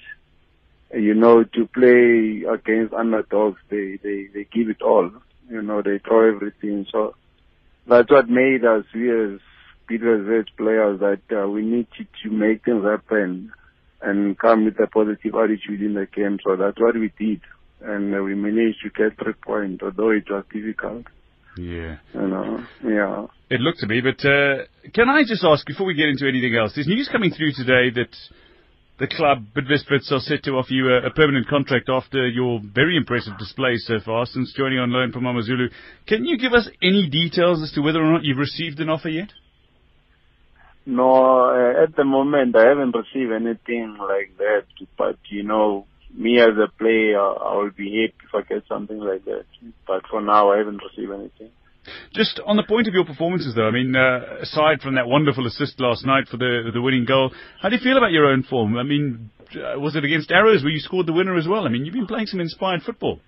you 0.93 1.15
know, 1.15 1.45
to 1.45 1.67
play 1.67 2.45
against 2.51 2.95
underdogs, 2.95 3.61
they, 3.69 3.99
they, 4.03 4.29
they 4.33 4.45
give 4.53 4.71
it 4.71 4.83
all. 4.83 5.11
You 5.51 5.63
know, 5.63 5.83
they 5.83 5.99
throw 5.99 6.35
everything. 6.35 6.87
So 6.91 7.15
that's 7.87 8.11
what 8.11 8.29
made 8.29 8.65
us, 8.65 8.85
we 8.95 9.11
as 9.11 9.41
Peter 9.87 10.45
players, 10.57 11.01
that 11.01 11.21
uh, 11.37 11.49
we 11.49 11.63
need 11.63 11.87
to 12.23 12.31
make 12.31 12.65
things 12.65 12.85
happen 12.85 13.53
and 14.05 14.39
come 14.39 14.67
with 14.67 14.79
a 14.81 14.87
positive 14.87 15.35
attitude 15.35 15.83
in 15.83 15.95
the 15.95 16.07
game. 16.07 16.39
So 16.45 16.57
that's 16.57 16.79
what 16.79 16.95
we 16.95 17.13
did. 17.19 17.41
and 17.81 18.15
uh, 18.15 18.23
we 18.23 18.35
managed 18.35 18.79
to 18.83 18.91
get 18.91 19.19
three 19.19 19.35
points, 19.35 19.83
although 19.83 20.11
it 20.11 20.25
was 20.31 20.45
difficult. 20.53 21.07
Yeah. 21.57 21.99
You 22.15 22.29
know, 22.29 22.65
yeah. 22.85 23.27
It 23.51 23.61
looked 23.61 23.79
to 23.81 23.87
me, 23.87 24.01
but 24.01 24.25
uh, 24.27 24.65
can 24.93 25.09
I 25.09 25.23
just 25.27 25.45
ask 25.45 25.67
before 25.67 25.87
we 25.87 25.95
get 25.95 26.09
into 26.09 26.27
anything 26.27 26.57
else? 26.57 26.73
There's 26.75 26.89
news 26.89 27.09
coming 27.11 27.31
through 27.31 27.53
today 27.53 27.91
that 27.95 28.15
the 28.99 29.07
club 29.07 29.45
Bidvest 29.55 29.91
are 30.13 30.21
set 30.21 30.45
to 30.45 30.53
offer 30.53 30.73
you 30.73 30.89
a, 30.89 31.07
a, 31.07 31.11
permanent 31.11 31.49
contract 31.49 31.89
after 31.89 32.29
your 32.29 32.61
very 32.63 32.97
impressive 32.97 33.37
display 33.39 33.77
so 33.77 33.99
far 34.05 34.27
since 34.27 34.55
joining 34.57 34.79
on 34.79 34.91
loan 34.91 35.13
from 35.13 35.25
AmaZulu. 35.25 35.69
Can 36.07 36.25
you 36.25 36.39
give 36.39 36.53
us 36.53 36.69
any 36.83 37.09
details 37.09 37.63
as 37.63 37.73
to 37.73 37.81
whether 37.81 38.01
or 38.01 38.13
not 38.13 38.25
you've 38.25 38.39
received 38.39 38.81
an 38.81 38.89
offer 38.89 39.09
yet? 39.09 39.31
No, 40.87 41.49
uh, 41.49 41.83
at 41.83 41.97
the 41.97 42.05
moment 42.05 42.57
I 42.57 42.69
haven't 42.69 42.95
received 42.95 43.33
anything 43.33 43.97
like 43.99 44.37
that. 44.39 44.65
But 44.99 45.17
you 45.31 45.43
know, 45.43 45.87
me 46.15 46.39
as 46.41 46.57
a 46.57 46.71
player, 46.79 47.19
I 47.19 47.57
will 47.57 47.71
be 47.71 48.03
happy 48.03 48.27
if 48.27 48.35
I 48.35 48.43
get 48.49 48.65
something 48.69 48.99
like 48.99 49.25
that. 49.25 49.45
But 49.87 50.03
for 50.11 50.21
now, 50.21 50.53
I 50.53 50.59
haven't 50.59 50.83
received 50.83 51.13
anything. 51.13 51.51
Just 52.15 52.41
on 52.47 52.57
the 52.57 52.63
point 52.63 52.89
of 52.89 52.95
your 52.95 53.05
performances, 53.05 53.55
though, 53.55 53.67
I 53.67 53.71
mean, 53.71 53.95
uh, 53.95 54.41
aside 54.41 54.81
from 54.81 54.95
that 54.95 55.07
wonderful 55.07 55.47
assist 55.47 55.81
last 55.81 56.07
night 56.07 56.29
for 56.29 56.37
the 56.37 56.71
the 56.73 56.81
winning 56.81 57.05
goal, 57.05 57.33
how 57.61 57.69
do 57.69 57.77
you 57.77 57.83
feel 57.83 57.97
about 57.97 58.13
your 58.13 58.27
own 58.27 58.43
form? 58.43 58.77
I 58.77 58.83
mean, 58.83 59.31
uh, 59.57 59.79
was 59.79 59.97
it 59.97 60.05
against 60.05 60.31
Arrows 60.31 60.63
where 60.63 60.73
you 60.73 60.81
scored 60.81 61.07
the 61.07 61.13
winner 61.13 61.37
as 61.37 61.47
well? 61.47 61.67
I 61.67 61.69
mean, 61.69 61.85
you've 61.85 61.95
been 61.95 62.07
playing 62.07 62.27
some 62.27 62.41
inspired 62.41 62.83
football. 62.83 63.21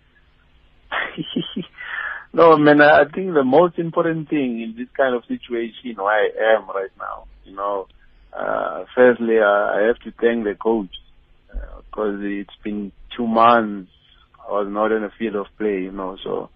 no, 2.33 2.57
man, 2.57 2.81
I 2.81 3.05
think 3.05 3.35
the 3.35 3.45
most 3.45 3.79
important 3.79 4.31
thing 4.31 4.63
in 4.63 4.75
this 4.77 4.89
kind 4.97 5.15
of 5.15 5.23
situation 5.25 5.97
where 5.97 6.07
I 6.07 6.57
am 6.57 6.69
right 6.69 6.91
now, 6.99 7.27
you 7.47 7.55
know, 7.55 7.87
uh, 8.33 8.85
firstly, 8.95 9.39
I 9.39 9.87
have 9.87 9.99
to 10.01 10.13
thank 10.21 10.45
the 10.45 10.55
coach 10.55 10.91
because 11.91 12.17
uh, 12.21 12.27
it's 12.27 12.57
been 12.63 12.93
two 13.17 13.27
months 13.27 13.91
I 14.47 14.53
was 14.53 14.69
not 14.71 14.93
in 14.93 15.03
the 15.03 15.11
field 15.19 15.37
of 15.37 15.47
play, 15.59 15.83
you 15.83 15.93
know, 15.93 16.17
so 16.23 16.51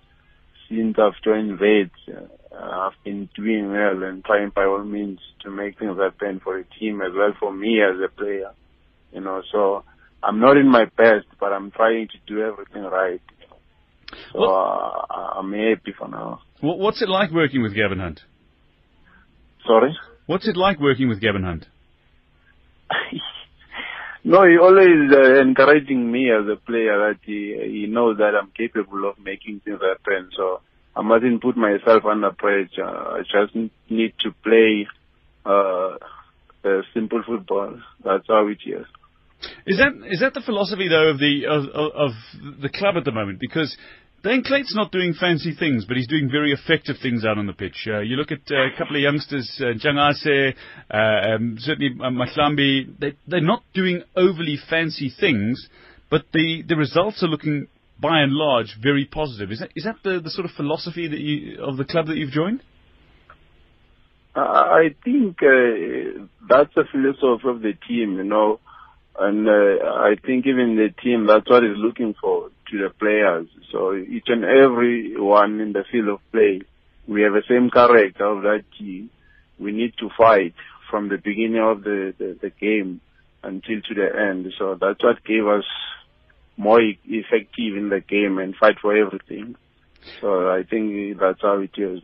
since 0.69 0.97
I've 0.99 1.21
joined 1.25 1.59
Wits, 1.59 1.91
uh, 2.09 2.55
I've 2.57 3.05
been 3.05 3.29
doing 3.35 3.71
well 3.73 4.03
and 4.05 4.25
trying 4.25 4.51
by 4.55 4.65
all 4.65 4.85
means 4.85 5.19
to 5.43 5.51
make 5.51 5.79
things 5.79 5.99
happen 5.99 6.41
for 6.43 6.59
the 6.59 6.65
team 6.79 7.01
as 7.01 7.13
well 7.15 7.33
for 7.39 7.53
me 7.53 7.81
as 7.83 7.97
a 8.01 8.09
player. 8.09 8.53
You 9.13 9.21
know, 9.21 9.43
so 9.51 9.85
I'm 10.23 10.39
not 10.39 10.57
in 10.57 10.71
my 10.71 10.85
best, 10.85 11.27
but 11.41 11.53
I'm 11.53 11.71
trying 11.73 12.09
to 12.09 12.19
do 12.27 12.43
everything 12.43 12.83
right. 12.83 13.21
So 14.33 14.45
uh, 14.45 15.07
I'm 15.37 15.53
happy 15.53 15.93
for 15.99 16.09
now. 16.09 16.41
What's 16.61 17.03
it 17.03 17.09
like 17.09 17.33
working 17.33 17.63
with 17.63 17.75
Gavin 17.75 17.99
Hunt? 17.99 18.21
Sorry? 19.67 19.97
What's 20.31 20.47
it 20.47 20.57
like 20.57 20.79
working 20.79 21.09
with 21.09 21.21
Gavin 21.21 21.43
Hunt? 21.43 21.67
no, 24.25 24.47
he 24.47 24.59
always 24.59 25.13
uh, 25.13 25.41
encouraging 25.41 26.09
me 26.09 26.31
as 26.31 26.47
a 26.47 26.55
player 26.55 27.09
that 27.09 27.19
he, 27.25 27.59
he 27.65 27.87
knows 27.89 28.19
that 28.19 28.37
I'm 28.41 28.53
capable 28.57 29.11
of 29.11 29.19
making 29.19 29.63
things 29.65 29.81
happen. 29.81 30.31
So 30.37 30.61
I 30.95 31.03
mustn't 31.03 31.43
put 31.43 31.57
myself 31.57 32.05
under 32.05 32.31
pressure. 32.31 32.87
I 32.87 33.23
just 33.23 33.57
need 33.89 34.15
to 34.21 34.31
play 34.45 34.87
uh, 35.45 35.97
simple 36.95 37.25
football. 37.27 37.81
That's 38.05 38.29
how 38.29 38.47
it 38.47 38.61
is. 38.65 38.87
Is 39.67 39.79
that 39.79 39.93
is 40.09 40.21
that 40.21 40.35
the 40.35 40.43
philosophy 40.43 40.87
though 40.89 41.09
of 41.09 41.19
the 41.19 41.47
of, 41.47 41.65
of 41.75 42.11
the 42.61 42.69
club 42.69 42.95
at 42.97 43.05
the 43.05 43.13
moment? 43.13 43.41
Because 43.41 43.75
Dane 44.23 44.43
Clayton's 44.45 44.75
not 44.77 44.93
doing 44.93 45.15
fancy 45.15 45.55
things, 45.59 45.87
but 45.87 45.97
he's 45.97 46.07
doing 46.07 46.29
very 46.31 46.53
effective 46.53 46.97
things 47.01 47.25
out 47.25 47.39
on 47.39 47.47
the 47.47 47.55
pitch. 47.55 47.87
Uh, 47.87 48.01
you 48.01 48.17
look 48.17 48.31
at 48.31 48.41
uh, 48.51 48.67
a 48.67 48.77
couple 48.77 48.97
of 48.97 49.01
youngsters, 49.01 49.59
uh, 49.63 49.73
uh, 49.73 50.97
um, 51.35 51.57
certainly 51.59 51.97
uh, 51.99 52.91
they, 53.01 53.17
they're 53.27 53.41
not 53.41 53.63
doing 53.73 54.03
overly 54.15 54.59
fancy 54.69 55.11
things, 55.19 55.67
but 56.11 56.27
the, 56.35 56.63
the 56.69 56.77
results 56.77 57.23
are 57.23 57.29
looking, 57.29 57.67
by 57.99 58.21
and 58.21 58.33
large, 58.33 58.77
very 58.83 59.07
positive. 59.07 59.53
Is 59.53 59.61
that, 59.61 59.71
is 59.75 59.85
that 59.85 59.97
the, 60.05 60.21
the 60.21 60.31
sort 60.31 60.45
of 60.45 60.51
philosophy 60.51 61.09
that 61.09 61.19
you, 61.19 61.63
of 61.63 61.79
the 61.79 61.87
club 61.87 62.09
that 62.09 62.17
you've 62.17 62.31
joined? 62.31 62.63
I 64.35 64.95
think 65.03 65.39
uh, 65.43 66.27
that's 66.47 66.75
the 66.75 66.85
philosophy 66.93 67.49
of 67.49 67.63
the 67.63 67.73
team, 67.89 68.19
you 68.19 68.25
know. 68.25 68.61
And 69.19 69.49
uh, 69.49 69.87
I 69.87 70.17
think 70.25 70.47
even 70.47 70.77
the 70.77 70.91
team, 71.03 71.27
that's 71.27 71.49
what 71.49 71.65
is 71.65 71.77
looking 71.77 72.15
for 72.21 72.51
to 72.71 72.79
the 72.79 72.91
players. 72.91 73.49
So 73.73 73.95
each 73.95 74.27
and 74.27 74.45
every 74.45 75.15
one 75.17 75.61
in 75.61 75.73
the 75.73 75.85
field 75.91 76.09
of 76.09 76.21
play, 76.33 76.63
we 77.07 77.23
have 77.23 77.33
the 77.33 77.43
same 77.49 77.71
character 77.71 78.25
of 78.25 78.43
that 78.43 78.65
team. 78.79 79.11
We 79.59 79.73
need 79.73 79.95
to 79.99 80.09
fight 80.17 80.55
from 80.91 81.09
the 81.09 81.19
beginning 81.19 81.63
of 81.63 81.83
the, 81.83 82.15
the, 82.19 82.39
the 82.41 82.51
game 82.51 83.01
until 83.43 83.81
to 83.81 83.95
the 83.95 84.09
end. 84.29 84.53
So 84.59 84.77
that's 84.81 85.03
what 85.03 85.25
gave 85.25 85.47
us 85.47 85.65
more 86.57 86.81
effective 86.81 87.77
in 87.77 87.89
the 87.89 88.01
game 88.01 88.39
and 88.39 88.55
fight 88.57 88.77
for 88.81 88.97
everything. 88.97 89.57
So 90.21 90.49
I 90.49 90.63
think 90.69 91.19
that's 91.19 91.41
how 91.43 91.59
it 91.59 91.71
is. 91.77 92.01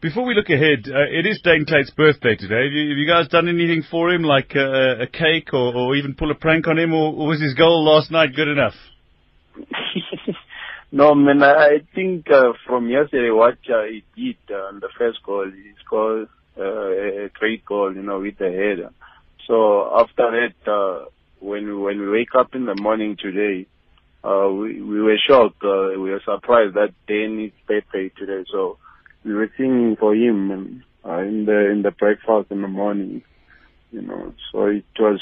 Before 0.00 0.24
we 0.24 0.34
look 0.34 0.48
ahead, 0.48 0.88
uh, 0.88 1.12
it 1.12 1.26
is 1.26 1.40
Dane 1.42 1.66
Clayton's 1.66 1.90
birthday 1.90 2.34
today. 2.34 2.64
Have 2.64 2.72
you, 2.72 2.88
have 2.88 2.98
you, 2.98 3.06
guys 3.06 3.28
done 3.28 3.48
anything 3.48 3.84
for 3.90 4.10
him, 4.10 4.22
like 4.22 4.56
uh, 4.56 5.02
a 5.02 5.06
cake 5.06 5.52
or, 5.52 5.76
or, 5.76 5.94
even 5.94 6.14
pull 6.14 6.30
a 6.30 6.34
prank 6.34 6.66
on 6.68 6.78
him, 6.78 6.94
or, 6.94 7.12
or 7.12 7.28
was 7.28 7.40
his 7.40 7.54
goal 7.54 7.84
last 7.84 8.10
night 8.10 8.34
good 8.34 8.48
enough? 8.48 8.74
no, 10.92 11.14
man, 11.14 11.42
I 11.42 11.80
think 11.94 12.30
uh, 12.30 12.52
from 12.66 12.88
yesterday 12.88 13.30
what 13.30 13.58
uh, 13.72 13.84
he 13.84 14.04
did 14.16 14.54
on 14.54 14.80
the 14.80 14.88
first 14.98 15.22
goal, 15.22 15.46
he 15.50 15.72
scored 15.84 16.28
uh, 16.58 16.62
a 16.62 17.30
great 17.38 17.64
goal, 17.64 17.94
you 17.94 18.02
know, 18.02 18.20
with 18.20 18.38
the 18.38 18.50
header. 18.50 18.90
So 19.46 19.90
after 19.98 20.30
that, 20.30 20.70
uh, 20.70 21.06
when 21.40 21.80
when 21.80 22.00
we 22.00 22.10
wake 22.10 22.34
up 22.38 22.54
in 22.54 22.66
the 22.66 22.74
morning 22.74 23.16
today, 23.20 23.66
uh, 24.22 24.48
we, 24.50 24.80
we 24.80 25.00
were 25.00 25.18
shocked. 25.26 25.62
Uh, 25.64 25.98
we 25.98 26.10
were 26.10 26.22
surprised 26.24 26.74
that 26.74 26.94
Dane 27.08 27.46
is 27.46 27.52
birthday 27.66 28.10
today. 28.16 28.44
So 28.52 28.78
we 29.24 29.34
were 29.34 29.50
singing 29.56 29.96
for 29.98 30.14
him 30.14 30.50
and, 30.50 30.82
uh, 31.04 31.22
in 31.22 31.46
the 31.46 31.70
in 31.70 31.82
the 31.82 31.90
breakfast 31.90 32.50
in 32.50 32.62
the 32.62 32.68
morning, 32.68 33.22
you 33.90 34.02
know. 34.02 34.34
So 34.52 34.66
it 34.66 34.84
was 34.98 35.20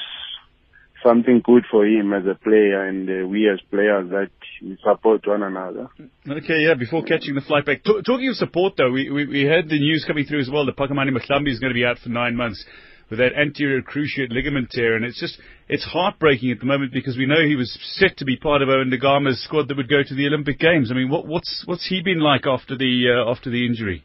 something 1.04 1.40
good 1.44 1.64
for 1.70 1.86
him 1.86 2.12
as 2.12 2.24
a 2.26 2.34
player 2.34 2.86
and 2.86 3.08
uh, 3.08 3.26
we 3.26 3.48
as 3.48 3.60
players 3.70 4.10
that 4.10 4.30
we 4.62 4.78
support 4.82 5.26
one 5.26 5.42
another. 5.42 5.88
Okay, 6.28 6.60
yeah, 6.66 6.74
before 6.74 7.02
catching 7.02 7.34
the 7.34 7.40
flight 7.40 7.66
back. 7.66 7.84
T- 7.84 8.02
talking 8.04 8.28
of 8.28 8.36
support 8.36 8.74
though, 8.76 8.90
we, 8.90 9.10
we, 9.10 9.26
we 9.26 9.42
heard 9.42 9.68
the 9.68 9.78
news 9.78 10.04
coming 10.06 10.24
through 10.24 10.40
as 10.40 10.50
well 10.50 10.66
that 10.66 10.76
Phakamani 10.76 11.10
Mahlambi 11.10 11.50
is 11.50 11.60
going 11.60 11.70
to 11.70 11.74
be 11.74 11.84
out 11.84 11.98
for 11.98 12.08
nine 12.08 12.36
months 12.36 12.64
with 13.10 13.18
that 13.18 13.32
anterior 13.34 13.80
cruciate 13.80 14.30
ligament 14.30 14.70
tear 14.70 14.94
and 14.94 15.04
it's 15.04 15.18
just, 15.18 15.38
it's 15.68 15.84
heartbreaking 15.84 16.50
at 16.50 16.60
the 16.60 16.66
moment 16.66 16.92
because 16.92 17.16
we 17.16 17.26
know 17.26 17.42
he 17.46 17.56
was 17.56 17.78
set 17.94 18.16
to 18.18 18.24
be 18.24 18.36
part 18.36 18.60
of 18.60 18.68
Owen 18.68 18.90
Da 18.90 18.98
Gama's 18.98 19.42
squad 19.44 19.68
that 19.68 19.76
would 19.76 19.88
go 19.88 20.02
to 20.06 20.14
the 20.14 20.26
Olympic 20.26 20.58
Games. 20.58 20.90
I 20.90 20.94
mean, 20.94 21.08
what, 21.08 21.26
what's, 21.26 21.62
what's 21.66 21.88
he 21.88 22.02
been 22.02 22.20
like 22.20 22.46
after 22.46 22.76
the, 22.76 23.24
uh, 23.26 23.30
after 23.30 23.50
the 23.50 23.64
injury? 23.66 24.04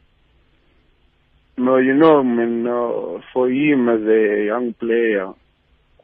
No, 1.56 1.76
you 1.76 1.94
know, 1.94 2.18
I 2.18 2.22
mean, 2.22 2.66
uh, 2.66 3.20
for 3.32 3.48
him 3.48 3.88
as 3.88 4.00
a 4.00 4.46
young 4.46 4.74
player, 4.74 5.34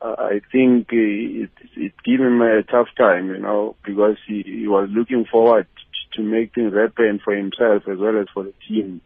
I 0.03 0.41
think 0.51 0.89
it, 0.93 1.51
it 1.77 1.93
gave 2.05 2.21
him 2.21 2.41
a 2.41 2.63
tough 2.63 2.89
time, 2.97 3.29
you 3.29 3.39
know, 3.39 3.77
because 3.85 4.17
he, 4.27 4.43
he 4.43 4.67
was 4.67 4.89
looking 4.91 5.27
forward 5.27 5.67
to 6.15 6.23
make 6.23 6.55
things 6.55 6.75
happen 6.75 7.21
for 7.23 7.35
himself 7.35 7.83
as 7.87 7.99
well 7.99 8.19
as 8.19 8.27
for 8.33 8.45
the 8.45 8.55
team, 8.67 9.01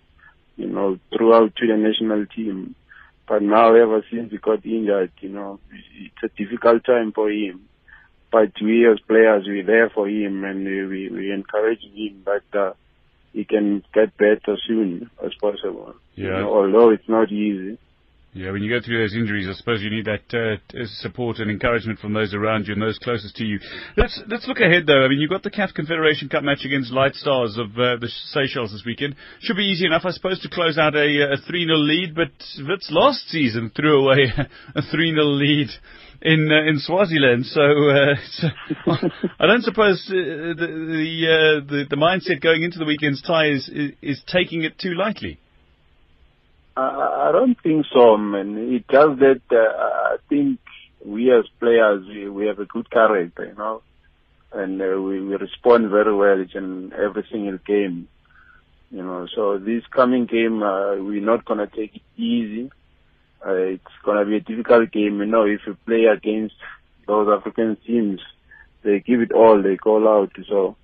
you 0.57 0.69
know, 0.69 0.99
throughout 1.17 1.55
to 1.57 1.67
the 1.67 1.77
national 1.77 2.27
team. 2.27 2.75
But 3.27 3.43
now, 3.43 3.75
ever 3.75 4.05
since 4.11 4.31
he 4.31 4.39
got 4.39 4.65
injured, 4.65 5.13
you 5.21 5.31
know, 5.31 5.59
it's 5.73 6.23
a 6.23 6.29
difficult 6.43 6.85
time 6.85 7.13
for 7.13 7.31
him. 7.31 7.69
But 8.31 8.53
we 8.61 8.89
as 8.89 9.01
players, 9.01 9.45
we're 9.47 9.65
there 9.65 9.91
for 9.91 10.09
him 10.09 10.45
and 10.45 10.65
we, 10.65 11.09
we 11.09 11.33
encourage 11.33 11.83
him 11.83 12.25
that 12.27 12.59
uh, 12.59 12.73
he 13.33 13.45
can 13.45 13.83
get 13.93 14.17
better 14.17 14.57
soon 14.67 15.11
as 15.25 15.33
possible. 15.41 15.95
Yeah. 16.15 16.25
You 16.25 16.31
know, 16.31 16.55
although 16.55 16.91
it's 16.91 17.09
not 17.09 17.33
easy. 17.33 17.79
Yeah, 18.35 18.51
when 18.51 18.65
you 18.65 18.69
go 18.69 18.85
through 18.85 18.99
those 18.99 19.15
injuries, 19.15 19.47
I 19.49 19.53
suppose 19.53 19.81
you 19.81 19.91
need 19.91 20.07
that 20.07 20.27
uh, 20.35 20.85
support 20.99 21.39
and 21.39 21.49
encouragement 21.49 22.01
from 22.01 22.15
those 22.15 22.35
around 22.35 22.67
you 22.67 22.73
and 22.73 22.83
those 22.83 22.99
closest 22.99 23.37
to 23.37 23.45
you. 23.45 23.61
Let's 23.97 24.21
let's 24.27 24.49
look 24.49 24.59
ahead 24.59 24.87
though. 24.89 25.05
I 25.05 25.09
mean, 25.09 25.21
you've 25.21 25.31
got 25.31 25.45
the 25.45 25.53
CAF 25.53 25.73
Confederation 25.73 26.29
Cup 26.29 26.43
match 26.43 26.65
against 26.65 26.91
Light 26.91 27.15
Stars 27.15 27.57
of 27.57 27.71
uh, 27.79 27.95
the 28.01 28.11
Seychelles 28.33 28.73
this 28.73 28.83
weekend. 28.85 29.15
Should 29.39 29.57
be 29.57 29.71
easy 29.71 29.87
enough, 29.87 30.03
I 30.05 30.11
suppose, 30.11 30.41
to 30.41 30.51
close 30.51 30.79
out 30.79 30.97
a, 30.97 30.99
a 30.99 31.37
3-0 31.49 31.87
lead. 31.87 32.17
But 32.17 32.33
Wits 32.67 32.89
last 32.91 33.29
season 33.29 33.71
threw 33.71 34.03
away 34.03 34.33
a 34.75 34.83
3-0 34.83 35.39
lead 35.39 35.69
in 36.21 36.51
uh, 36.51 36.69
in 36.69 36.81
Swaziland. 36.81 37.47
So, 37.47 37.61
uh, 37.61 38.15
so 38.33 38.49
I 39.39 39.47
don't 39.47 39.63
suppose 39.63 40.05
uh, 40.11 40.59
the 40.59 40.67
the, 40.67 41.29
uh, 41.31 41.71
the, 41.71 41.85
the 41.89 41.97
mindset 41.97 42.43
going 42.43 42.65
into 42.65 42.81
the 42.81 42.85
weekend's 42.85 43.23
tie 43.23 43.51
is, 43.51 43.69
is, 43.73 43.93
is 44.03 44.23
taking 44.27 44.65
it 44.65 44.77
too 44.77 44.95
lightly. 44.95 45.39
I 46.77 47.31
don't 47.33 47.61
think 47.63 47.87
so, 47.93 48.17
man. 48.17 48.57
It 48.75 48.87
does 48.89 49.19
that. 49.21 49.43
Uh, 49.51 49.57
I 49.57 50.17
think 50.29 50.59
we 51.05 51.33
as 51.33 51.45
players, 51.61 52.07
we, 52.07 52.29
we 52.29 52.47
have 52.47 52.59
a 52.59 52.65
good 52.65 52.91
character, 52.91 53.45
you 53.45 53.55
know, 53.55 53.83
and 54.53 54.81
uh, 54.81 55.01
we, 55.01 55.21
we 55.21 55.37
respond 55.37 55.91
very 55.91 56.15
well 56.15 56.45
in 56.55 56.93
every 56.93 57.27
single 57.31 57.59
game, 57.59 58.09
you 58.91 59.03
know. 59.03 59.29
So 59.35 59.59
this 59.59 59.85
coming 59.91 60.27
game, 60.27 60.63
uh, 60.63 60.97
we're 60.97 61.25
not 61.25 61.45
gonna 61.45 61.69
take 61.69 61.95
it 61.97 62.03
easy. 62.17 62.71
Uh, 63.47 63.53
it's 63.53 63.85
gonna 64.05 64.25
be 64.25 64.37
a 64.37 64.41
difficult 64.41 64.91
game, 64.91 65.21
you 65.21 65.27
know. 65.27 65.45
If 65.45 65.61
you 65.67 65.77
play 65.87 66.07
against 66.07 66.57
those 67.07 67.29
African 67.29 67.77
teams, 67.87 68.21
they 68.83 69.01
give 69.01 69.21
it 69.21 69.33
all, 69.33 69.63
they 69.63 69.77
call 69.77 70.09
out. 70.09 70.33
So 70.49 70.77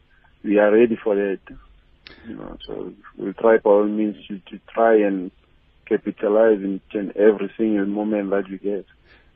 we 0.44 0.58
are 0.58 0.70
ready 0.70 0.96
for 1.02 1.16
that. 1.16 1.40
You 2.28 2.36
know, 2.36 2.58
so 2.66 2.92
we'll 3.16 3.32
try 3.32 3.58
by 3.58 3.70
all 3.70 3.84
means 3.86 4.16
to, 4.28 4.38
to 4.50 4.60
try 4.72 5.00
and 5.00 5.30
capitalize 5.90 6.62
in 6.62 6.80
every 7.16 7.50
single 7.56 7.86
moment 7.86 8.30
that 8.30 8.48
you 8.48 8.58
get. 8.58 8.86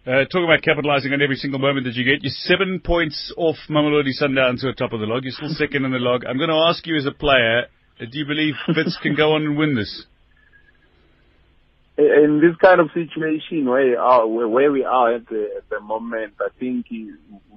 Uh, 0.07 0.25
talking 0.27 0.45
about 0.45 0.61
capitalising 0.61 1.15
on 1.15 1.23
every 1.23 1.37
single 1.37 1.59
moment 1.59 1.87
that 1.87 1.95
you 1.95 2.05
get, 2.05 2.23
you're 2.23 2.33
seven 2.45 2.79
points 2.79 3.33
off 3.39 3.57
Mamelodi 3.71 4.11
Sundowns 4.21 4.61
to 4.61 4.67
the 4.67 4.75
top 4.75 4.93
of 4.93 5.01
the 5.01 5.07
log. 5.07 5.25
You're 5.25 5.33
still 5.33 5.49
second 5.49 5.87
in 5.87 5.93
the 5.93 5.99
log. 5.99 6.25
I'm 6.27 6.37
going 6.37 6.51
to 6.51 6.67
ask 6.69 6.87
you 6.87 6.97
as 6.97 7.07
a 7.07 7.11
player, 7.11 7.63
uh, 7.99 8.05
do 8.05 8.19
you 8.19 8.27
believe 8.27 8.55
Wits 8.69 8.99
can 9.03 9.15
go 9.15 9.33
on 9.33 9.43
and 9.43 9.57
win 9.57 9.75
this? 9.75 10.05
In 11.97 12.43
this 12.43 12.57
kind 12.61 12.81
of 12.81 12.89
situation 12.93 13.65
where 13.65 13.87
we 13.87 13.95
are, 13.95 14.27
where 14.27 14.71
we 14.71 14.85
are 14.85 15.15
at 15.15 15.27
the, 15.29 15.47
at 15.57 15.71
the 15.71 15.81
moment, 15.81 16.35
I 16.41 16.49
think 16.59 16.87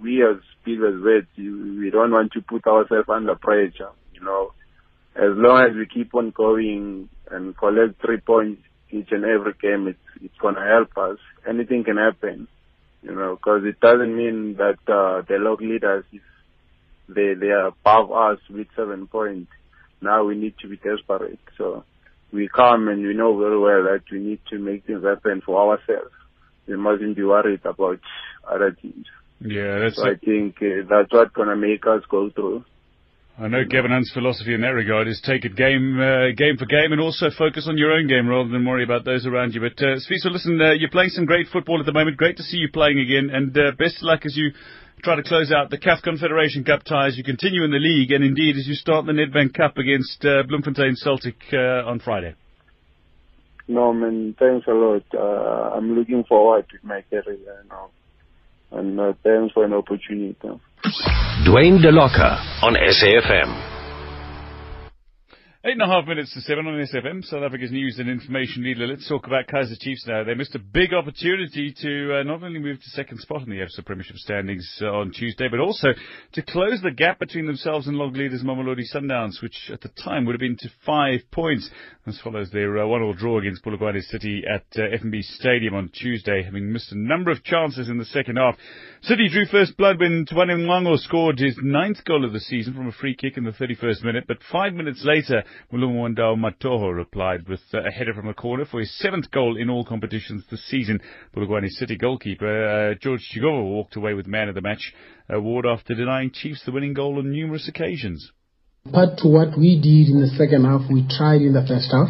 we 0.01 0.23
as 0.23 0.37
people 0.63 0.87
as 0.87 1.25
we 1.35 1.89
don't 1.89 2.11
want 2.11 2.31
to 2.33 2.41
put 2.41 2.65
ourselves 2.65 3.09
under 3.09 3.35
pressure. 3.35 3.89
You 4.13 4.21
know, 4.21 4.53
as 5.15 5.35
long 5.35 5.65
as 5.69 5.75
we 5.75 5.85
keep 5.87 6.15
on 6.15 6.29
going 6.29 7.09
and 7.29 7.57
collect 7.57 7.99
three 7.99 8.21
points 8.21 8.61
each 8.91 9.11
and 9.11 9.25
every 9.25 9.53
game, 9.61 9.87
it's 9.87 10.23
it's 10.23 10.37
going 10.39 10.55
to 10.55 10.61
help 10.61 10.97
us. 10.97 11.17
Anything 11.47 11.83
can 11.83 11.97
happen, 11.97 12.47
you 13.01 13.13
know, 13.13 13.35
because 13.35 13.63
it 13.65 13.79
doesn't 13.79 14.15
mean 14.15 14.55
that 14.57 14.79
uh, 14.87 15.21
the 15.27 15.37
log 15.37 15.61
leaders, 15.61 16.05
if 16.11 16.21
they 17.07 17.33
they 17.33 17.51
are 17.51 17.67
above 17.67 18.11
us 18.11 18.39
with 18.49 18.67
seven 18.75 19.07
points, 19.07 19.51
now 20.01 20.23
we 20.23 20.35
need 20.35 20.55
to 20.59 20.67
be 20.67 20.77
desperate. 20.77 21.39
So 21.57 21.83
we 22.31 22.47
come 22.47 22.87
and 22.87 23.05
we 23.05 23.13
know 23.13 23.37
very 23.37 23.59
well 23.59 23.83
that 23.83 24.03
we 24.11 24.19
need 24.19 24.39
to 24.49 24.59
make 24.59 24.85
things 24.85 25.03
happen 25.03 25.41
for 25.45 25.71
ourselves. 25.71 26.13
We 26.67 26.75
mustn't 26.75 27.15
be 27.15 27.23
worried 27.23 27.65
about 27.65 27.99
other 28.49 28.71
teams. 28.71 29.05
Yeah, 29.39 29.79
that's. 29.79 29.95
So 29.95 30.03
I 30.03 30.15
think 30.15 30.57
uh, 30.61 30.87
that's 30.89 31.11
what's 31.11 31.33
going 31.33 31.49
to 31.49 31.55
make 31.55 31.85
us 31.87 32.03
go 32.09 32.29
through. 32.29 32.65
I 33.39 33.47
know 33.47 33.63
Gavin 33.69 33.91
Hunt's 33.91 34.11
philosophy 34.13 34.55
in 34.55 34.61
that 34.61 34.73
regard 34.73 35.07
is 35.07 35.21
take 35.21 35.45
it 35.45 35.55
game 35.55 35.99
uh, 36.01 36.33
game 36.35 36.57
for 36.57 36.65
game 36.65 36.91
and 36.91 36.99
also 36.99 37.29
focus 37.29 37.67
on 37.69 37.77
your 37.77 37.91
own 37.91 38.07
game 38.07 38.27
rather 38.27 38.49
than 38.49 38.65
worry 38.65 38.83
about 38.83 39.05
those 39.05 39.27
around 39.27 39.53
you. 39.53 39.61
But 39.61 39.77
uh, 39.77 40.01
Sfiso, 40.01 40.31
listen, 40.31 40.59
uh, 40.59 40.71
you're 40.71 40.89
playing 40.89 41.09
some 41.09 41.25
great 41.25 41.45
football 41.53 41.79
at 41.79 41.85
the 41.85 41.93
moment. 41.93 42.17
Great 42.17 42.37
to 42.37 42.43
see 42.43 42.57
you 42.57 42.71
playing 42.71 42.99
again, 42.99 43.29
and 43.31 43.55
uh, 43.55 43.71
best 43.77 43.97
of 43.97 44.03
luck 44.09 44.25
as 44.25 44.35
you 44.35 44.53
try 45.03 45.15
to 45.15 45.21
close 45.21 45.51
out 45.51 45.69
the 45.69 45.77
CAF 45.77 46.01
Confederation 46.01 46.63
Cup 46.63 46.83
ties. 46.83 47.15
You 47.15 47.23
continue 47.23 47.63
in 47.63 47.69
the 47.69 47.77
league, 47.77 48.11
and 48.11 48.23
indeed 48.23 48.57
as 48.57 48.67
you 48.67 48.73
start 48.73 49.05
the 49.05 49.11
Nedbank 49.11 49.53
Cup 49.53 49.77
against 49.77 50.25
uh, 50.25 50.41
Bloemfontein 50.47 50.95
Celtic 50.95 51.37
uh, 51.53 51.85
on 51.85 51.99
Friday. 51.99 52.33
Norman, 53.67 54.35
thanks 54.39 54.65
a 54.65 54.71
lot. 54.71 55.03
Uh, 55.13 55.75
I'm 55.77 55.93
looking 55.93 56.23
forward 56.23 56.65
to 56.69 56.87
my 56.87 57.03
career 57.11 57.65
now, 57.69 57.91
and 58.71 58.99
uh, 58.99 59.13
thanks 59.23 59.53
for 59.53 59.65
an 59.65 59.73
opportunity. 59.73 60.35
Dwayne 61.45 61.79
DeLocca 61.79 62.63
on 62.63 62.75
SAFM. 62.75 63.76
Eight 65.67 65.73
and 65.73 65.81
a 65.81 65.85
half 65.85 66.07
minutes 66.07 66.33
to 66.33 66.39
seven 66.39 66.65
on 66.65 66.75
SFM, 66.75 67.25
South 67.25 67.43
Africa's 67.43 67.73
news 67.73 67.99
and 67.99 68.09
information 68.09 68.63
leader. 68.63 68.87
Let's 68.87 69.05
talk 69.09 69.27
about 69.27 69.47
Kaizer 69.47 69.77
Chiefs 69.77 70.07
now. 70.07 70.23
They 70.23 70.33
missed 70.33 70.55
a 70.55 70.59
big 70.59 70.93
opportunity 70.93 71.75
to 71.81 72.19
uh, 72.19 72.23
not 72.23 72.41
only 72.41 72.59
move 72.59 72.79
to 72.79 72.89
second 72.91 73.19
spot 73.19 73.41
in 73.41 73.49
the 73.49 73.57
Absa 73.57 73.85
Premiership 73.85 74.15
standings 74.15 74.65
uh, 74.81 74.85
on 74.85 75.11
Tuesday, 75.11 75.49
but 75.51 75.59
also 75.59 75.89
to 76.31 76.41
close 76.41 76.79
the 76.81 76.91
gap 76.91 77.19
between 77.19 77.47
themselves 77.47 77.85
and 77.85 77.97
log 77.97 78.15
leaders 78.15 78.43
Mamelodi 78.45 78.85
Sundowns, 78.95 79.41
which 79.43 79.69
at 79.69 79.81
the 79.81 79.89
time 80.01 80.23
would 80.23 80.35
have 80.35 80.39
been 80.39 80.55
to 80.55 80.69
five 80.85 81.19
points. 81.33 81.69
This 82.05 82.21
follows 82.21 82.49
their 82.51 82.77
uh, 82.77 82.87
one-all 82.87 83.13
draw 83.13 83.37
against 83.37 83.65
Polokwane 83.65 84.01
City 84.03 84.43
at 84.49 84.63
uh, 84.77 84.83
FNB 85.03 85.21
Stadium 85.21 85.73
on 85.73 85.89
Tuesday, 85.89 86.43
having 86.43 86.71
missed 86.71 86.93
a 86.93 86.97
number 86.97 87.29
of 87.29 87.43
chances 87.43 87.89
in 87.89 87.97
the 87.97 88.05
second 88.05 88.37
half. 88.37 88.55
City 89.01 89.27
drew 89.27 89.45
first 89.45 89.75
blood 89.75 89.99
when 89.99 90.25
Twane 90.25 90.65
Mwango 90.65 90.97
scored 90.97 91.39
his 91.39 91.57
ninth 91.61 92.05
goal 92.05 92.23
of 92.23 92.31
the 92.31 92.39
season 92.39 92.73
from 92.73 92.87
a 92.87 92.93
free 92.93 93.17
kick 93.17 93.35
in 93.35 93.43
the 93.43 93.51
31st 93.51 94.05
minute, 94.05 94.23
but 94.29 94.37
five 94.49 94.73
minutes 94.73 95.03
later, 95.03 95.43
Mulomowandau 95.71 96.35
Mathoho 96.37 96.95
replied 96.95 97.47
with 97.47 97.59
a 97.73 97.91
header 97.91 98.13
from 98.13 98.27
a 98.27 98.33
corner 98.33 98.65
for 98.65 98.79
his 98.79 98.97
seventh 98.99 99.29
goal 99.31 99.57
in 99.57 99.69
all 99.69 99.85
competitions 99.85 100.43
this 100.49 100.65
season. 100.67 100.99
Polokwane 101.35 101.69
City 101.69 101.97
goalkeeper 101.97 102.91
uh, 102.91 102.95
George 103.01 103.21
Chigova 103.33 103.63
walked 103.63 103.95
away 103.95 104.13
with 104.13 104.27
man 104.27 104.49
of 104.49 104.55
the 104.55 104.61
match 104.61 104.93
award 105.29 105.65
after 105.65 105.93
denying 105.93 106.31
Chiefs 106.31 106.63
the 106.65 106.71
winning 106.71 106.93
goal 106.93 107.17
on 107.17 107.31
numerous 107.31 107.67
occasions. 107.67 108.31
Part 108.91 109.17
to 109.19 109.27
what 109.27 109.57
we 109.57 109.75
did 109.81 110.09
in 110.13 110.21
the 110.21 110.29
second 110.37 110.63
half, 110.63 110.81
we 110.91 111.05
tried 111.09 111.41
in 111.41 111.53
the 111.53 111.65
first 111.67 111.91
half. 111.91 112.09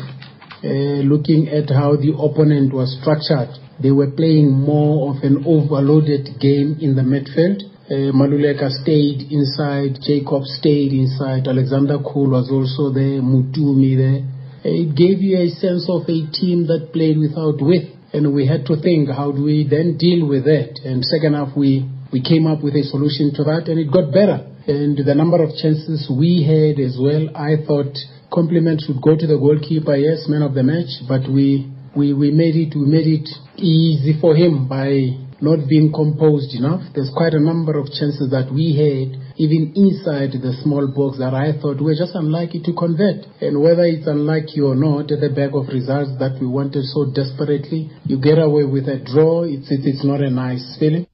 Uh, 0.63 1.01
looking 1.05 1.47
at 1.49 1.69
how 1.69 1.95
the 1.95 2.13
opponent 2.13 2.73
was 2.73 2.97
structured, 3.01 3.49
they 3.81 3.91
were 3.91 4.09
playing 4.09 4.51
more 4.51 5.15
of 5.15 5.23
an 5.23 5.43
overloaded 5.45 6.39
game 6.39 6.77
in 6.81 6.95
the 6.95 7.01
midfield 7.01 7.61
uh, 7.87 8.11
Maluleka 8.11 8.69
stayed 8.83 9.31
inside, 9.31 9.99
Jacob 10.03 10.43
stayed 10.43 10.91
inside, 10.91 11.47
Alexander 11.47 11.97
Cool 12.03 12.31
was 12.31 12.51
also 12.51 12.91
there, 12.91 13.23
Mutumi 13.23 13.95
there. 13.95 14.27
It 14.67 14.91
gave 14.95 15.21
you 15.21 15.39
a 15.39 15.47
sense 15.55 15.87
of 15.87 16.03
a 16.03 16.19
team 16.35 16.67
that 16.67 16.91
played 16.91 17.17
without 17.17 17.63
width, 17.63 17.87
and 18.11 18.33
we 18.33 18.45
had 18.45 18.65
to 18.65 18.75
think 18.75 19.07
how 19.07 19.31
do 19.31 19.43
we 19.43 19.63
then 19.63 19.95
deal 19.97 20.27
with 20.27 20.43
that. 20.43 20.75
And 20.83 21.05
second 21.05 21.35
half, 21.35 21.55
we 21.55 21.87
we 22.11 22.19
came 22.21 22.47
up 22.47 22.63
with 22.63 22.75
a 22.75 22.83
solution 22.83 23.31
to 23.35 23.43
that, 23.47 23.71
and 23.71 23.79
it 23.79 23.91
got 23.91 24.11
better. 24.11 24.43
And 24.67 24.99
the 24.99 25.15
number 25.15 25.41
of 25.41 25.55
chances 25.55 26.11
we 26.11 26.43
had 26.43 26.83
as 26.83 26.99
well, 26.99 27.31
I 27.31 27.63
thought 27.63 27.95
compliments 28.27 28.83
should 28.83 29.01
go 29.01 29.15
to 29.15 29.27
the 29.27 29.39
goalkeeper, 29.39 29.95
yes, 29.95 30.27
man 30.27 30.41
of 30.41 30.53
the 30.53 30.63
match, 30.63 30.91
but 31.07 31.23
we 31.31 31.71
we, 31.95 32.11
we 32.11 32.31
made 32.31 32.59
it 32.59 32.75
we 32.75 32.83
made 32.83 33.07
it 33.07 33.29
easy 33.55 34.19
for 34.19 34.35
him 34.35 34.67
by 34.67 35.26
not 35.41 35.67
being 35.67 35.91
composed 35.93 36.53
enough. 36.55 36.81
There's 36.93 37.11
quite 37.15 37.33
a 37.33 37.39
number 37.39 37.77
of 37.77 37.87
chances 37.87 38.29
that 38.31 38.49
we 38.53 38.73
had, 38.73 39.17
even 39.37 39.73
inside 39.75 40.33
the 40.33 40.53
small 40.63 40.87
box, 40.87 41.17
that 41.19 41.33
I 41.33 41.57
thought 41.59 41.81
were 41.81 41.97
just 41.97 42.15
unlikely 42.15 42.61
to 42.65 42.73
convert. 42.73 43.25
And 43.41 43.61
whether 43.61 43.85
it's 43.85 44.07
unlikely 44.07 44.61
or 44.61 44.75
not, 44.75 45.11
at 45.11 45.21
the 45.21 45.29
back 45.29 45.53
of 45.53 45.69
results 45.69 46.17
that 46.19 46.37
we 46.41 46.47
wanted 46.47 46.85
so 46.89 47.11
desperately, 47.13 47.91
you 48.05 48.19
get 48.19 48.39
away 48.39 48.65
with 48.65 48.89
a 48.89 48.97
draw. 48.97 49.43
It's, 49.43 49.69
it's, 49.69 50.03
not 50.03 50.21
a 50.21 50.29
nice 50.29 50.77
feeling 50.79 51.07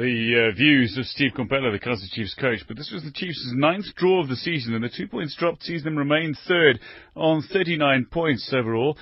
the 0.00 0.48
uh, 0.48 0.56
views 0.56 0.96
of 0.96 1.04
Steve 1.04 1.32
Komphela, 1.36 1.72
the 1.72 1.78
Kaizer 1.78 2.08
Chiefs 2.12 2.34
coach. 2.34 2.60
But 2.66 2.76
this 2.76 2.90
was 2.92 3.02
the 3.02 3.12
Chiefs' 3.12 3.52
ninth 3.54 3.84
draw 3.96 4.22
of 4.22 4.28
the 4.28 4.36
season, 4.36 4.74
and 4.74 4.82
the 4.82 4.88
two 4.88 5.08
points 5.08 5.36
dropped 5.36 5.62
sees 5.62 5.82
them 5.82 5.96
remain 5.96 6.34
third 6.48 6.80
on 7.14 7.42
39 7.52 8.06
points 8.10 8.50
overall. 8.52 8.96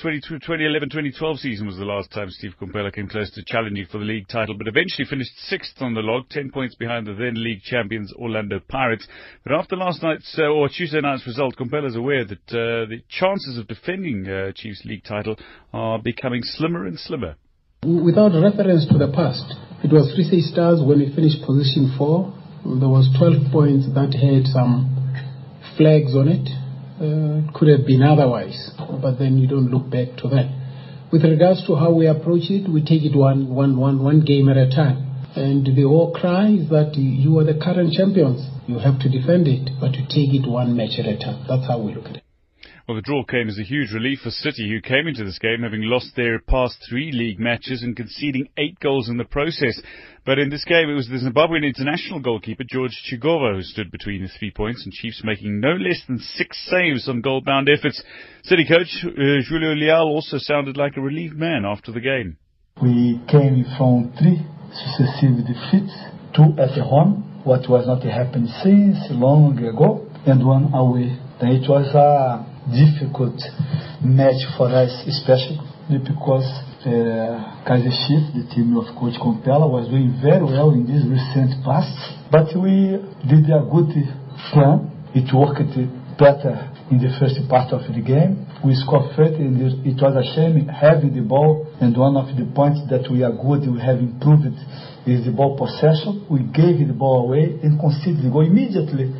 2011-2012 0.00 1.38
season 1.38 1.66
was 1.66 1.76
the 1.76 1.84
last 1.84 2.10
time 2.10 2.30
Steve 2.30 2.54
Komphela 2.60 2.92
came 2.92 3.08
close 3.08 3.30
to 3.32 3.44
challenging 3.46 3.86
for 3.92 3.98
the 3.98 4.04
league 4.04 4.26
title, 4.26 4.56
but 4.56 4.66
eventually 4.66 5.04
finished 5.04 5.32
sixth 5.48 5.80
on 5.80 5.92
the 5.92 6.00
log, 6.00 6.28
10 6.30 6.50
points 6.50 6.74
behind 6.76 7.06
the 7.06 7.12
then 7.12 7.34
league 7.36 7.60
champions 7.62 8.10
Orlando 8.14 8.58
Pirates. 8.68 9.06
But 9.44 9.52
after 9.52 9.76
last 9.76 10.02
night's, 10.02 10.34
uh, 10.38 10.44
or 10.44 10.70
Tuesday 10.70 11.00
night's 11.00 11.26
result, 11.26 11.56
is 11.60 11.96
aware 11.96 12.24
that 12.24 12.48
uh, 12.48 12.88
the 12.88 13.02
chances 13.10 13.58
of 13.58 13.68
defending 13.68 14.26
uh, 14.26 14.52
Chiefs 14.54 14.82
league 14.86 15.04
title 15.04 15.36
are 15.74 15.98
becoming 15.98 16.40
slimmer 16.42 16.86
and 16.86 16.98
slimmer. 16.98 17.36
Without 17.84 18.32
reference 18.32 18.86
to 18.88 18.96
the 18.96 19.12
past, 19.12 19.44
it 19.84 19.92
was 19.92 20.10
Free 20.14 20.24
State 20.24 20.44
Stars 20.44 20.80
when 20.80 21.00
we 21.00 21.14
finished 21.14 21.44
position 21.44 21.94
four. 21.98 22.32
There 22.64 22.88
was 22.88 23.12
12 23.18 23.52
points 23.52 23.86
that 23.92 24.14
had 24.14 24.46
some 24.46 24.88
flags 25.76 26.14
on 26.14 26.28
it 26.28 26.61
uh, 27.00 27.52
could 27.54 27.68
have 27.68 27.86
been 27.86 28.02
otherwise, 28.02 28.70
but 29.00 29.18
then 29.18 29.38
you 29.38 29.46
don't 29.46 29.70
look 29.70 29.90
back 29.90 30.16
to 30.18 30.28
that. 30.28 30.48
With 31.12 31.24
regards 31.24 31.66
to 31.66 31.76
how 31.76 31.92
we 31.92 32.06
approach 32.06 32.50
it, 32.50 32.70
we 32.70 32.80
take 32.82 33.02
it 33.02 33.16
one, 33.16 33.54
one, 33.54 33.76
one, 33.76 34.02
one 34.02 34.24
game 34.24 34.48
at 34.48 34.56
a 34.56 34.70
time. 34.70 35.12
And 35.36 35.64
the 35.64 35.82
whole 35.82 36.12
cry 36.12 36.48
is 36.48 36.68
that 36.68 36.94
you 36.96 37.38
are 37.38 37.44
the 37.44 37.58
current 37.62 37.92
champions. 37.92 38.46
You 38.66 38.78
have 38.78 38.98
to 39.00 39.08
defend 39.08 39.48
it, 39.48 39.70
but 39.80 39.92
to 39.92 40.02
take 40.08 40.32
it 40.34 40.48
one 40.48 40.76
match 40.76 40.98
at 40.98 41.06
a 41.06 41.18
time. 41.18 41.44
That's 41.48 41.66
how 41.66 41.80
we 41.80 41.94
look 41.94 42.06
at 42.06 42.16
it. 42.16 42.21
Well, 42.88 42.96
the 42.96 43.02
draw 43.02 43.22
came 43.24 43.48
as 43.48 43.60
a 43.60 43.62
huge 43.62 43.92
relief 43.92 44.20
for 44.24 44.30
City, 44.30 44.68
who 44.68 44.80
came 44.80 45.06
into 45.06 45.24
this 45.24 45.38
game 45.38 45.62
having 45.62 45.82
lost 45.82 46.16
their 46.16 46.40
past 46.40 46.84
three 46.88 47.12
league 47.12 47.38
matches 47.38 47.80
and 47.82 47.96
conceding 47.96 48.48
eight 48.58 48.80
goals 48.80 49.08
in 49.08 49.18
the 49.18 49.24
process. 49.24 49.80
But 50.26 50.40
in 50.40 50.50
this 50.50 50.64
game, 50.64 50.90
it 50.90 50.94
was 50.94 51.06
the 51.06 51.18
Zimbabwean 51.18 51.64
international 51.64 52.18
goalkeeper 52.18 52.64
George 52.68 53.00
Chigova 53.06 53.54
who 53.54 53.62
stood 53.62 53.92
between 53.92 54.22
the 54.22 54.28
three 54.36 54.50
points, 54.50 54.84
and 54.84 54.92
Chiefs 54.92 55.22
making 55.22 55.60
no 55.60 55.74
less 55.74 56.02
than 56.08 56.18
six 56.18 56.58
saves 56.68 57.08
on 57.08 57.20
goal-bound 57.20 57.68
efforts. 57.68 58.02
City 58.42 58.66
coach 58.66 59.04
uh, 59.04 59.42
Julio 59.48 59.74
Leal 59.74 60.02
also 60.02 60.38
sounded 60.38 60.76
like 60.76 60.96
a 60.96 61.00
relieved 61.00 61.38
man 61.38 61.64
after 61.64 61.92
the 61.92 62.00
game. 62.00 62.36
We 62.82 63.20
came 63.30 63.64
from 63.78 64.12
three 64.18 64.42
successive 64.72 65.46
defeats, 65.46 65.94
two 66.34 66.58
at 66.58 66.76
home, 66.82 67.42
what 67.44 67.68
was 67.68 67.86
not 67.86 68.02
happening 68.02 68.48
since 68.62 68.98
long 69.10 69.56
ago, 69.58 70.08
and 70.26 70.44
one 70.44 70.72
away. 70.74 71.18
It 71.40 71.68
was 71.68 71.94
a 71.94 72.51
difficult 72.70 73.38
match 74.04 74.38
for 74.56 74.70
us, 74.70 74.92
especially 75.06 75.58
because 75.88 76.46
uh, 76.86 77.62
Kaizer 77.66 77.94
Chiefs, 78.06 78.34
the 78.34 78.46
team 78.54 78.76
of 78.78 78.86
Coach 78.98 79.18
Komphela, 79.18 79.66
was 79.66 79.88
doing 79.90 80.14
very 80.22 80.42
well 80.42 80.70
in 80.70 80.86
this 80.86 81.02
recent 81.02 81.58
past. 81.66 81.90
But 82.30 82.54
we 82.54 82.98
did 83.26 83.50
a 83.50 83.62
good 83.66 83.90
plan. 84.50 84.90
It 85.14 85.30
worked 85.34 85.74
better 86.18 86.70
in 86.90 86.98
the 86.98 87.10
first 87.18 87.38
part 87.50 87.72
of 87.72 87.82
the 87.90 88.02
game. 88.02 88.46
We 88.64 88.74
scored 88.78 89.14
first, 89.16 89.34
and 89.42 89.58
it 89.58 89.98
was 89.98 90.14
a 90.14 90.26
shame 90.34 90.66
having 90.70 91.14
the 91.14 91.22
ball. 91.22 91.66
And 91.80 91.96
one 91.96 92.16
of 92.16 92.30
the 92.38 92.46
points 92.54 92.82
that 92.90 93.10
we 93.10 93.22
are 93.22 93.34
good, 93.34 93.66
we 93.66 93.82
have 93.82 93.98
improved, 93.98 94.54
is 95.06 95.26
the 95.26 95.34
ball 95.34 95.58
possession. 95.58 96.26
We 96.30 96.46
gave 96.46 96.78
the 96.86 96.94
ball 96.94 97.26
away 97.26 97.58
and 97.62 97.78
conceded 97.78 98.22
the 98.22 98.30
goal 98.30 98.46
immediately 98.46 99.10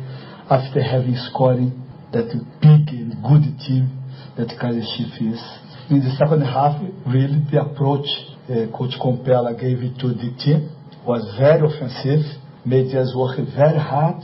after 0.47 0.79
having 0.83 1.15
scoring 1.31 1.83
that 2.13 2.29
big 2.61 2.93
and 2.93 3.17
good 3.25 3.45
team 3.65 3.89
that 4.37 4.53
Kaizer 4.61 4.85
Chiefs 4.95 5.17
is. 5.17 5.41
In 5.89 5.99
the 5.99 6.13
second 6.15 6.45
half, 6.45 6.79
really 7.09 7.41
the 7.51 7.59
approach 7.61 8.05
uh, 8.47 8.69
Coach 8.71 8.93
Komphela 9.01 9.57
gave 9.57 9.81
it 9.81 9.97
to 9.99 10.13
the 10.13 10.31
team 10.37 10.69
was 11.05 11.25
very 11.35 11.59
offensive, 11.59 12.23
made 12.65 12.93
us 12.95 13.11
work 13.17 13.35
very 13.57 13.79
hard, 13.81 14.21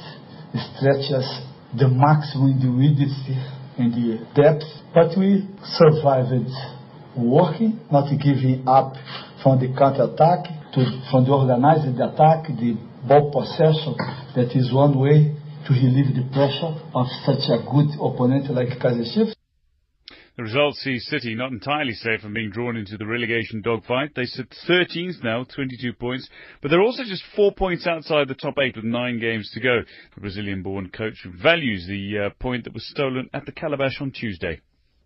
stretch 0.78 1.12
us 1.12 1.28
the 1.75 1.89
maximum 1.89 2.56
in 2.56 2.60
the 2.62 2.71
width 2.71 3.12
and 3.78 3.91
the 3.91 4.21
depth, 4.38 4.63
but 4.93 5.17
we 5.17 5.49
survived 5.75 6.47
working, 7.17 7.80
not 7.91 8.08
giving 8.21 8.63
up 8.67 8.93
from 9.43 9.60
the 9.60 9.67
counter-attack, 9.75 10.71
to, 10.73 10.86
from 11.12 11.25
the 11.25 11.32
organized 11.32 11.89
attack, 11.97 12.47
the 12.47 12.78
ball 13.08 13.32
possession, 13.34 13.95
that 14.36 14.56
is 14.56 14.71
one 14.71 14.97
way 14.99 15.36
to 15.69 15.75
relieve 15.75 16.15
the 16.15 16.25
pressure 16.34 16.73
of 16.95 17.05
such 17.25 17.45
a 17.53 17.62
good 17.62 17.93
opponent 18.01 18.49
like 18.49 18.79
Kaizer 18.82 19.05
The 20.36 20.43
result 20.43 20.75
sees 20.75 21.05
City 21.08 21.36
not 21.36 21.51
entirely 21.51 21.93
safe 21.93 22.21
from 22.21 22.34
being 22.34 22.49
drawn 22.49 22.75
into 22.75 22.97
the 22.97 23.05
relegation 23.05 23.62
dogfight. 23.62 24.12
They 24.15 24.25
sit 24.25 24.49
13th 24.67 25.23
now, 25.23 25.43
22 25.43 25.93
points, 25.93 26.27
but 26.62 26.71
they're 26.71 26.82
also 26.82 27.03
just 27.03 27.23
four 27.36 27.53
points 27.53 27.86
outside 27.86 28.27
the 28.27 28.34
top 28.34 28.55
eight 28.60 28.75
with 28.75 28.86
nine 28.86 29.19
games 29.19 29.51
to 29.53 29.60
go. 29.60 29.82
The 30.15 30.21
Brazilian-born 30.21 30.89
coach 30.89 31.23
values 31.41 31.86
the 31.88 32.17
uh, 32.17 32.29
point 32.41 32.63
that 32.63 32.73
was 32.73 32.89
stolen 32.89 33.29
at 33.34 33.45
the 33.45 33.51
Calabash 33.51 34.01
on 34.01 34.12
Tuesday. 34.12 34.62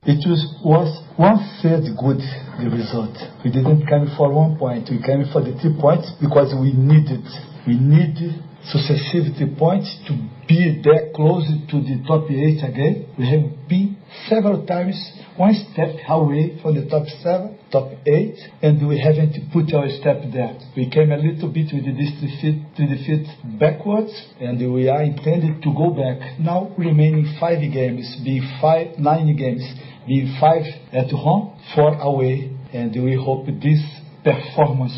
It 0.06 0.24
was, 0.28 0.44
was 0.64 0.92
one 1.16 1.40
third 1.64 1.84
good, 1.96 2.20
the 2.60 2.72
result. 2.72 3.16
We 3.44 3.52
didn't 3.52 3.88
come 3.88 4.12
for 4.16 4.32
one 4.32 4.58
point. 4.58 4.88
We 4.92 5.00
came 5.00 5.24
for 5.32 5.44
the 5.44 5.56
three 5.60 5.76
points 5.80 6.12
because 6.20 6.56
we 6.56 6.72
needed, 6.72 7.24
we 7.68 7.80
needed 7.80 8.44
successive 8.72 9.58
points 9.58 9.90
to 10.08 10.14
be 10.48 10.82
there 10.84 11.12
close 11.14 11.48
to 11.70 11.82
the 11.82 12.04
top 12.08 12.30
eight 12.30 12.64
again. 12.64 13.08
We 13.18 13.30
have 13.30 13.68
been 13.68 13.98
several 14.30 14.66
times 14.66 14.96
one 15.36 15.54
step 15.74 15.96
away 16.08 16.60
from 16.62 16.76
the 16.76 16.88
top 16.88 17.08
seven, 17.22 17.58
top 17.72 17.92
eight, 18.06 18.38
and 18.62 18.88
we 18.88 19.00
haven't 19.00 19.36
put 19.52 19.74
our 19.74 19.90
step 20.00 20.22
there. 20.32 20.58
We 20.78 20.90
came 20.90 21.12
a 21.12 21.18
little 21.18 21.52
bit 21.52 21.74
with 21.74 21.86
this 21.86 22.14
defeat, 22.22 22.64
the 22.78 22.88
defeat 22.88 23.28
backwards, 23.60 24.14
and 24.40 24.60
we 24.74 24.88
are 24.90 25.04
intended 25.04 25.62
to 25.64 25.74
go 25.74 25.90
back. 25.92 26.40
Now 26.40 26.72
remaining 26.78 27.36
five 27.40 27.60
games, 27.60 28.18
being 28.24 28.48
five, 28.62 28.98
nine 28.98 29.36
games, 29.36 29.64
being 30.08 30.38
five 30.40 30.64
at 30.94 31.10
home, 31.12 31.58
four 31.76 31.96
away, 32.00 32.52
and 32.74 32.92
we 33.04 33.16
hope 33.16 33.46
this 33.46 33.82
performance 34.24 34.96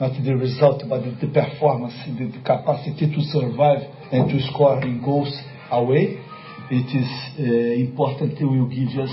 not 0.00 0.12
the 0.24 0.34
result, 0.36 0.82
but 0.88 1.02
the, 1.02 1.26
the 1.26 1.32
performance, 1.32 1.94
the, 2.18 2.30
the, 2.30 2.38
capacity 2.44 3.10
to 3.10 3.20
survive 3.32 3.82
and 4.12 4.30
to 4.30 4.38
score 4.52 4.80
in 4.82 5.02
goals 5.04 5.34
away. 5.70 6.22
It 6.70 6.88
is 6.94 7.10
uh, 7.38 7.42
important. 7.80 8.38
It 8.38 8.44
will 8.44 8.68
give 8.68 8.98
us 8.98 9.10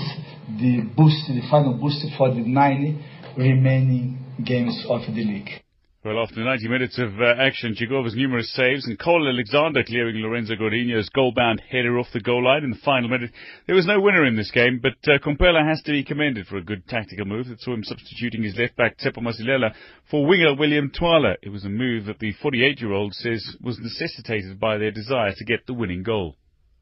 the 0.60 0.82
boost, 0.96 1.26
the 1.26 1.42
final 1.50 1.74
boost 1.74 2.04
for 2.16 2.28
the 2.28 2.40
nine 2.40 3.02
remaining 3.36 4.18
games 4.44 4.84
of 4.88 5.00
the 5.02 5.24
league. 5.24 5.65
Well, 6.06 6.22
after 6.22 6.38
90 6.38 6.68
minutes 6.68 7.00
of 7.00 7.20
uh, 7.20 7.34
action, 7.36 7.74
Chigova's 7.74 8.14
numerous 8.14 8.54
saves 8.54 8.86
and 8.86 8.96
Cole 8.96 9.28
Alexander 9.28 9.82
clearing 9.82 10.14
Lorenzo 10.22 10.54
Gordinho's 10.54 11.08
goal-bound 11.08 11.60
header 11.68 11.98
off 11.98 12.06
the 12.12 12.20
goal 12.20 12.44
line 12.44 12.62
in 12.62 12.70
the 12.70 12.78
final 12.84 13.08
minute. 13.08 13.32
There 13.66 13.74
was 13.74 13.88
no 13.88 14.00
winner 14.00 14.24
in 14.24 14.36
this 14.36 14.52
game, 14.52 14.80
but 14.80 14.92
uh, 15.12 15.18
Komphela 15.18 15.68
has 15.68 15.82
to 15.82 15.90
be 15.90 16.04
commended 16.04 16.46
for 16.46 16.58
a 16.58 16.62
good 16.62 16.86
tactical 16.86 17.24
move 17.24 17.48
that 17.48 17.60
saw 17.60 17.74
him 17.74 17.82
substituting 17.82 18.44
his 18.44 18.54
left-back 18.56 18.98
Tsepo 18.98 19.18
Masilela 19.18 19.74
for 20.08 20.24
winger 20.24 20.54
William 20.54 20.92
Twala. 20.96 21.34
It 21.42 21.48
was 21.48 21.64
a 21.64 21.68
move 21.68 22.04
that 22.04 22.20
the 22.20 22.34
48-year-old 22.34 23.12
says 23.12 23.44
was 23.60 23.80
necessitated 23.80 24.60
by 24.60 24.78
their 24.78 24.92
desire 24.92 25.32
to 25.36 25.44
get 25.44 25.66
the 25.66 25.74
winning 25.74 26.04
goal. 26.04 26.36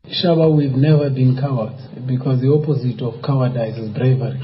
Shaba, 0.05 0.55
we've 0.55 0.77
never 0.77 1.09
been 1.09 1.39
cowards 1.41 1.81
because 2.07 2.43
the 2.43 2.53
opposite 2.53 3.01
of 3.01 3.23
cowardice 3.25 3.79
is 3.79 3.89
bravery. 3.97 4.39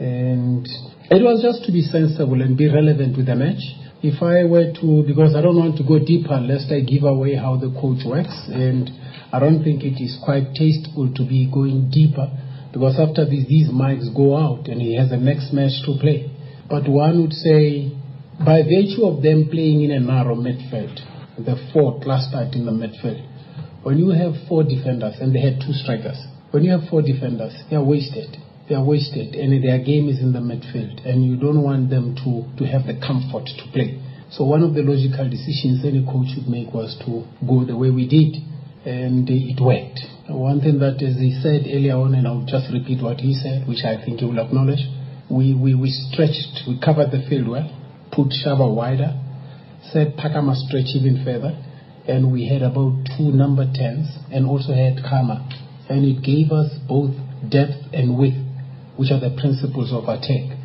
And 0.00 0.66
it 1.10 1.22
was 1.22 1.42
just 1.42 1.66
to 1.66 1.72
be 1.72 1.82
sensible 1.82 2.40
and 2.40 2.56
be 2.56 2.72
relevant 2.72 3.18
with 3.18 3.26
the 3.26 3.34
match 3.34 3.81
if 4.02 4.20
I 4.20 4.42
were 4.42 4.74
to, 4.82 5.04
because 5.06 5.36
I 5.38 5.40
don't 5.40 5.54
want 5.54 5.78
to 5.78 5.86
go 5.86 6.02
deeper 6.02 6.34
lest 6.42 6.74
I 6.74 6.80
give 6.82 7.04
away 7.04 7.36
how 7.38 7.54
the 7.54 7.70
coach 7.70 8.02
works, 8.02 8.34
and 8.50 8.90
I 9.32 9.38
don't 9.38 9.62
think 9.62 9.86
it 9.86 10.02
is 10.02 10.18
quite 10.18 10.58
tasteful 10.58 11.14
to 11.14 11.22
be 11.22 11.46
going 11.46 11.88
deeper, 11.88 12.26
because 12.74 12.98
after 12.98 13.24
this, 13.24 13.46
these 13.46 13.70
mics 13.70 14.10
go 14.10 14.34
out 14.34 14.66
and 14.66 14.82
he 14.82 14.98
has 14.98 15.12
a 15.12 15.16
next 15.16 15.52
match 15.54 15.78
to 15.86 15.94
play. 16.02 16.34
But 16.68 16.90
one 16.90 17.22
would 17.22 17.32
say, 17.32 17.94
by 18.42 18.66
virtue 18.66 19.06
of 19.06 19.22
them 19.22 19.46
playing 19.46 19.86
in 19.86 19.94
a 19.94 20.00
narrow 20.00 20.34
midfield, 20.34 20.98
the 21.38 21.54
four 21.72 22.02
clustered 22.02 22.58
in 22.58 22.66
the 22.66 22.74
midfield, 22.74 23.22
when 23.86 23.98
you 23.98 24.10
have 24.10 24.34
four 24.48 24.64
defenders 24.64 25.14
and 25.20 25.30
they 25.30 25.40
had 25.40 25.62
two 25.62 25.72
strikers, 25.78 26.18
when 26.50 26.64
you 26.64 26.72
have 26.72 26.90
four 26.90 27.02
defenders, 27.02 27.54
they 27.70 27.76
are 27.76 27.84
wasted 27.84 28.36
they 28.68 28.74
are 28.74 28.84
wasted 28.84 29.34
and 29.34 29.52
their 29.62 29.78
game 29.82 30.08
is 30.08 30.20
in 30.20 30.32
the 30.32 30.38
midfield 30.38 31.04
and 31.06 31.24
you 31.24 31.36
don't 31.36 31.62
want 31.62 31.90
them 31.90 32.14
to, 32.14 32.46
to 32.58 32.64
have 32.64 32.86
the 32.86 32.94
comfort 32.94 33.46
to 33.46 33.64
play. 33.72 33.98
So 34.30 34.44
one 34.44 34.62
of 34.62 34.74
the 34.74 34.82
logical 34.82 35.28
decisions 35.28 35.84
any 35.84 36.06
coach 36.06 36.32
would 36.38 36.48
make 36.48 36.72
was 36.72 36.96
to 37.04 37.26
go 37.46 37.64
the 37.66 37.76
way 37.76 37.90
we 37.90 38.08
did 38.08 38.40
and 38.86 39.28
it 39.28 39.60
worked. 39.60 40.00
One 40.30 40.60
thing 40.60 40.78
that 40.78 41.02
as 41.02 41.18
he 41.18 41.36
said 41.42 41.66
earlier 41.66 41.98
on 41.98 42.14
and 42.14 42.26
I'll 42.26 42.46
just 42.46 42.72
repeat 42.72 43.02
what 43.02 43.20
he 43.20 43.34
said, 43.34 43.66
which 43.66 43.84
I 43.84 43.98
think 43.98 44.20
he 44.20 44.26
will 44.26 44.38
acknowledge, 44.38 44.80
we, 45.28 45.54
we, 45.54 45.74
we 45.74 45.90
stretched, 45.90 46.64
we 46.66 46.78
covered 46.78 47.10
the 47.10 47.26
field 47.28 47.48
well, 47.48 47.66
put 48.14 48.30
Shaba 48.30 48.64
wider, 48.64 49.18
said 49.90 50.16
Paka 50.16 50.40
must 50.40 50.70
stretch 50.70 50.94
even 50.94 51.24
further 51.24 51.58
and 52.06 52.32
we 52.32 52.46
had 52.46 52.62
about 52.62 52.94
two 53.18 53.30
number 53.34 53.66
10s 53.66 54.06
and 54.30 54.46
also 54.46 54.72
had 54.72 55.02
Kama 55.02 55.46
and 55.90 56.06
it 56.06 56.22
gave 56.22 56.50
us 56.50 56.70
both 56.88 57.14
depth 57.50 57.90
and 57.92 58.18
width 58.18 58.51
which 58.96 59.10
are 59.10 59.20
the 59.20 59.34
principles 59.40 59.92
of 59.92 60.04
attack, 60.08 60.58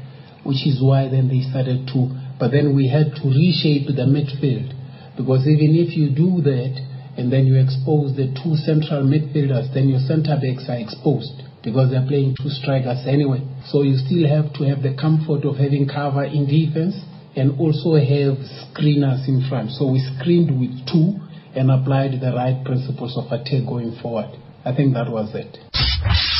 which 0.44 0.66
is 0.68 0.82
why 0.82 1.08
then 1.08 1.28
they 1.28 1.42
started 1.48 1.88
to, 1.94 2.12
but 2.40 2.52
then 2.52 2.76
we 2.76 2.88
had 2.88 3.16
to 3.20 3.26
reshape 3.28 3.88
the 3.88 4.08
midfield, 4.08 4.72
because 5.16 5.48
even 5.48 5.76
if 5.76 5.98
you 5.98 6.10
do 6.13 6.42
that, 6.44 6.76
and 7.18 7.34
then 7.34 7.50
you 7.50 7.58
expose 7.58 8.16
the 8.16 8.30
two 8.38 8.54
central 8.62 9.02
midfielders, 9.02 9.74
then 9.74 9.90
your 9.90 10.00
centre 10.06 10.38
backs 10.38 10.70
are 10.70 10.78
exposed 10.78 11.42
because 11.66 11.90
they're 11.90 12.06
playing 12.06 12.38
two 12.38 12.48
strikers 12.48 13.04
anyway. 13.10 13.42
So 13.66 13.82
you 13.82 13.98
still 13.98 14.30
have 14.30 14.54
to 14.62 14.70
have 14.70 14.86
the 14.86 14.94
comfort 14.94 15.44
of 15.44 15.58
having 15.58 15.90
cover 15.90 16.24
in 16.24 16.46
defense 16.46 16.94
and 17.36 17.58
also 17.60 17.98
have 17.98 18.38
screeners 18.70 19.28
in 19.28 19.50
front. 19.50 19.74
So 19.74 19.90
we 19.92 20.00
screened 20.16 20.54
with 20.54 20.86
two 20.86 21.18
and 21.58 21.74
applied 21.74 22.22
the 22.22 22.38
right 22.38 22.63
principles 22.63 23.18
of 23.18 23.34
attack 23.34 23.66
going 23.66 23.98
forward. 24.00 24.38
I 24.63 24.76
think 24.78 24.94
that 24.94 25.10
was 25.10 25.34
it. 25.34 25.58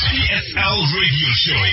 PSL 0.08 0.78
Radio 0.96 1.30
Show. 1.36 1.68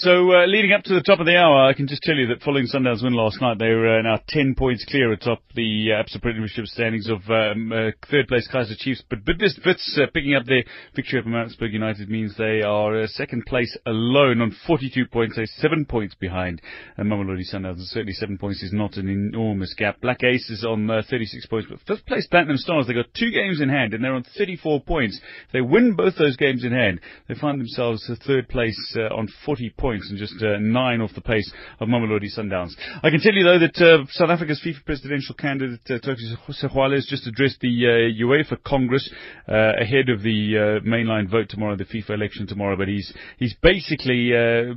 So, 0.00 0.30
uh, 0.30 0.46
leading 0.46 0.72
up 0.72 0.84
to 0.84 0.94
the 0.94 1.02
top 1.02 1.18
of 1.18 1.26
the 1.26 1.36
hour, 1.36 1.66
I 1.66 1.72
can 1.72 1.88
just 1.88 2.02
tell 2.02 2.14
you 2.14 2.28
that 2.28 2.44
following 2.44 2.68
Sundowns' 2.72 3.02
win 3.02 3.14
last 3.14 3.40
night, 3.40 3.58
they 3.58 3.66
are 3.66 3.98
uh, 3.98 4.02
now 4.02 4.20
10 4.28 4.54
points 4.54 4.84
clear 4.88 5.10
atop 5.10 5.42
the 5.56 5.90
uh, 5.90 6.18
Premiership 6.22 6.66
standings 6.66 7.08
of 7.08 7.18
um, 7.28 7.72
uh, 7.72 7.90
third 8.08 8.28
place 8.28 8.48
Kaizer 8.48 8.78
Chiefs. 8.78 9.02
But 9.10 9.24
Bidvest 9.24 9.66
Wits 9.66 9.98
uh, 10.00 10.06
picking 10.14 10.36
up 10.36 10.44
their 10.46 10.62
victory 10.94 11.18
over 11.18 11.28
Maritzburg 11.28 11.72
United 11.72 12.08
means 12.08 12.36
they 12.36 12.62
are 12.62 12.96
uh, 12.96 13.06
second 13.08 13.44
place 13.46 13.76
alone 13.86 14.40
on 14.40 14.54
42 14.68 15.06
points. 15.06 15.34
They're 15.34 15.46
seven 15.46 15.84
points 15.84 16.14
behind 16.14 16.62
uh, 16.96 17.02
Mamelodi 17.02 17.52
Sundowns. 17.52 17.78
And 17.78 17.88
certainly 17.88 18.12
seven 18.12 18.38
points 18.38 18.62
is 18.62 18.72
not 18.72 18.98
an 18.98 19.08
enormous 19.08 19.74
gap. 19.76 20.00
Black 20.00 20.22
Aces 20.22 20.64
on 20.64 20.88
uh, 20.88 21.02
36 21.10 21.44
points. 21.46 21.66
But 21.68 21.80
fifth 21.88 22.06
place 22.06 22.28
Platinum 22.28 22.56
Stars, 22.56 22.86
they've 22.86 22.94
got 22.94 23.12
two 23.18 23.32
games 23.32 23.60
in 23.60 23.68
hand 23.68 23.94
and 23.94 24.04
they're 24.04 24.14
on 24.14 24.24
34 24.36 24.80
points. 24.82 25.20
If 25.46 25.52
they 25.52 25.60
win 25.60 25.94
both 25.96 26.14
those 26.16 26.36
games 26.36 26.62
in 26.62 26.70
hand, 26.70 27.00
they 27.26 27.34
find 27.34 27.60
themselves 27.60 28.08
third 28.24 28.48
place 28.48 28.96
on 28.96 29.26
40 29.44 29.70
points 29.70 29.87
points 29.88 30.10
and 30.10 30.18
just 30.18 30.34
uh, 30.42 30.58
nine 30.60 31.00
off 31.00 31.10
the 31.14 31.22
pace 31.22 31.50
of 31.80 31.88
Mamelodi 31.88 32.28
Sundowns. 32.36 32.72
I 33.02 33.08
can 33.08 33.20
tell 33.20 33.32
you 33.32 33.42
though 33.42 33.58
that 33.58 33.76
uh, 33.80 34.04
South 34.10 34.28
Africa's 34.28 34.60
FIFA 34.62 34.84
presidential 34.84 35.34
candidate 35.34 35.80
uh, 35.88 35.98
Toki 35.98 36.24
has 36.28 37.06
just 37.08 37.26
addressed 37.26 37.58
the 37.60 37.72
uh, 37.86 38.22
UEFA 38.22 38.62
Congress 38.62 39.08
uh, 39.48 39.72
ahead 39.80 40.10
of 40.10 40.20
the 40.22 40.80
uh, 40.84 40.86
mainline 40.86 41.30
vote 41.30 41.48
tomorrow, 41.48 41.74
the 41.74 41.84
FIFA 41.84 42.10
election 42.10 42.46
tomorrow. 42.46 42.76
But 42.76 42.88
he's 42.88 43.10
he's 43.38 43.54
basically 43.62 44.36
uh, 44.36 44.74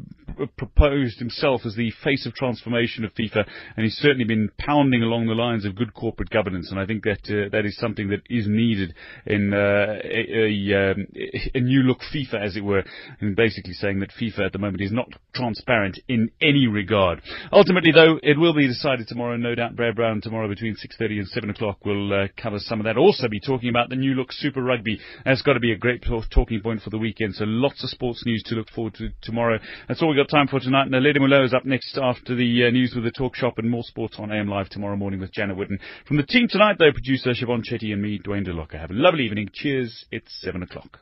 proposed 0.58 1.20
himself 1.20 1.62
as 1.66 1.76
the 1.76 1.92
face 2.06 2.26
of 2.26 2.34
transformation 2.34 3.04
of 3.04 3.14
FIFA, 3.14 3.46
and 3.76 3.84
he's 3.84 3.98
certainly 3.98 4.24
been 4.24 4.50
pounding 4.60 5.04
along 5.04 5.28
the 5.28 5.34
lines 5.34 5.66
of 5.66 5.76
good 5.76 5.94
corporate 5.94 6.30
governance. 6.30 6.72
And 6.72 6.80
I 6.80 6.86
think 6.86 7.04
that 7.04 7.50
that 7.52 7.66
is 7.66 7.76
something 7.78 8.08
that 8.10 8.22
is 8.30 8.46
needed 8.48 8.94
in 9.26 9.52
a, 9.54 10.00
a, 10.06 10.92
um, 10.92 11.08
a 11.54 11.60
new 11.60 11.82
look 11.82 12.00
FIFA, 12.16 12.46
as 12.46 12.56
it 12.56 12.64
were, 12.64 12.84
and 13.20 13.36
basically 13.36 13.74
saying 13.74 14.00
that 14.00 14.12
FIFA 14.12 14.46
at 14.46 14.54
the 14.54 14.60
moment 14.60 14.82
is 14.82 14.92
not 14.92 15.01
not 15.02 15.20
transparent 15.34 16.00
in 16.08 16.30
any 16.42 16.68
regard. 16.68 17.22
Ultimately, 17.52 17.92
though, 17.92 18.20
it 18.22 18.38
will 18.38 18.54
be 18.54 18.68
decided 18.68 19.08
tomorrow. 19.08 19.38
No 19.38 19.56
doubt, 19.56 19.76
Brad 19.76 19.96
Brown 19.96 20.22
tomorrow 20.22 20.48
between 20.48 20.76
6:30 20.76 21.20
and 21.20 21.28
7 21.28 21.50
o'clock 21.50 21.86
will 21.86 22.14
uh, 22.14 22.28
cover 22.38 22.60
some 22.60 22.80
of 22.80 22.86
that. 22.86 22.98
Also, 22.98 23.28
be 23.28 23.40
talking 23.40 23.70
about 23.70 23.90
the 23.90 23.96
new 23.96 24.14
look 24.14 24.32
Super 24.32 24.62
Rugby. 24.62 25.00
That's 25.26 25.42
got 25.42 25.54
to 25.54 25.60
be 25.60 25.72
a 25.72 25.78
great 25.78 26.04
talking 26.30 26.62
point 26.62 26.82
for 26.82 26.90
the 26.90 26.98
weekend. 26.98 27.36
So, 27.36 27.46
lots 27.46 27.84
of 27.84 27.90
sports 27.90 28.24
news 28.26 28.44
to 28.48 28.56
look 28.56 28.70
forward 28.70 28.96
to 28.96 29.10
tomorrow. 29.22 29.60
That's 29.88 30.02
all 30.02 30.10
we 30.10 30.16
got 30.16 30.30
time 30.30 30.48
for 30.48 30.60
tonight. 30.60 30.90
Now, 30.90 31.00
Lady 31.00 31.20
Mulo 31.20 31.44
is 31.44 31.54
up 31.54 31.66
next 31.66 31.98
after 31.98 32.36
the 32.36 32.66
uh, 32.66 32.70
news 32.70 32.94
with 32.94 33.04
the 33.04 33.12
talk 33.12 33.36
shop 33.36 33.58
and 33.58 33.70
more 33.70 33.84
sports 33.84 34.18
on 34.20 34.32
AM 34.32 34.48
Live 34.48 34.70
tomorrow 34.70 34.96
morning 34.96 35.20
with 35.20 35.34
Janet 35.34 35.58
Witten. 35.58 35.80
From 36.08 36.18
the 36.18 36.24
team 36.24 36.48
tonight, 36.50 36.78
though, 36.80 36.92
producer 36.92 37.32
Siobhan 37.32 37.64
Chetty 37.64 37.94
and 37.94 38.02
me, 38.02 38.20
Dwayne 38.20 38.48
DeLocca. 38.48 38.80
Have 38.80 38.92
a 38.92 38.96
lovely 38.96 39.26
evening. 39.26 39.50
Cheers. 39.54 40.06
It's 40.12 40.32
7 40.42 40.62
o'clock. 40.64 41.00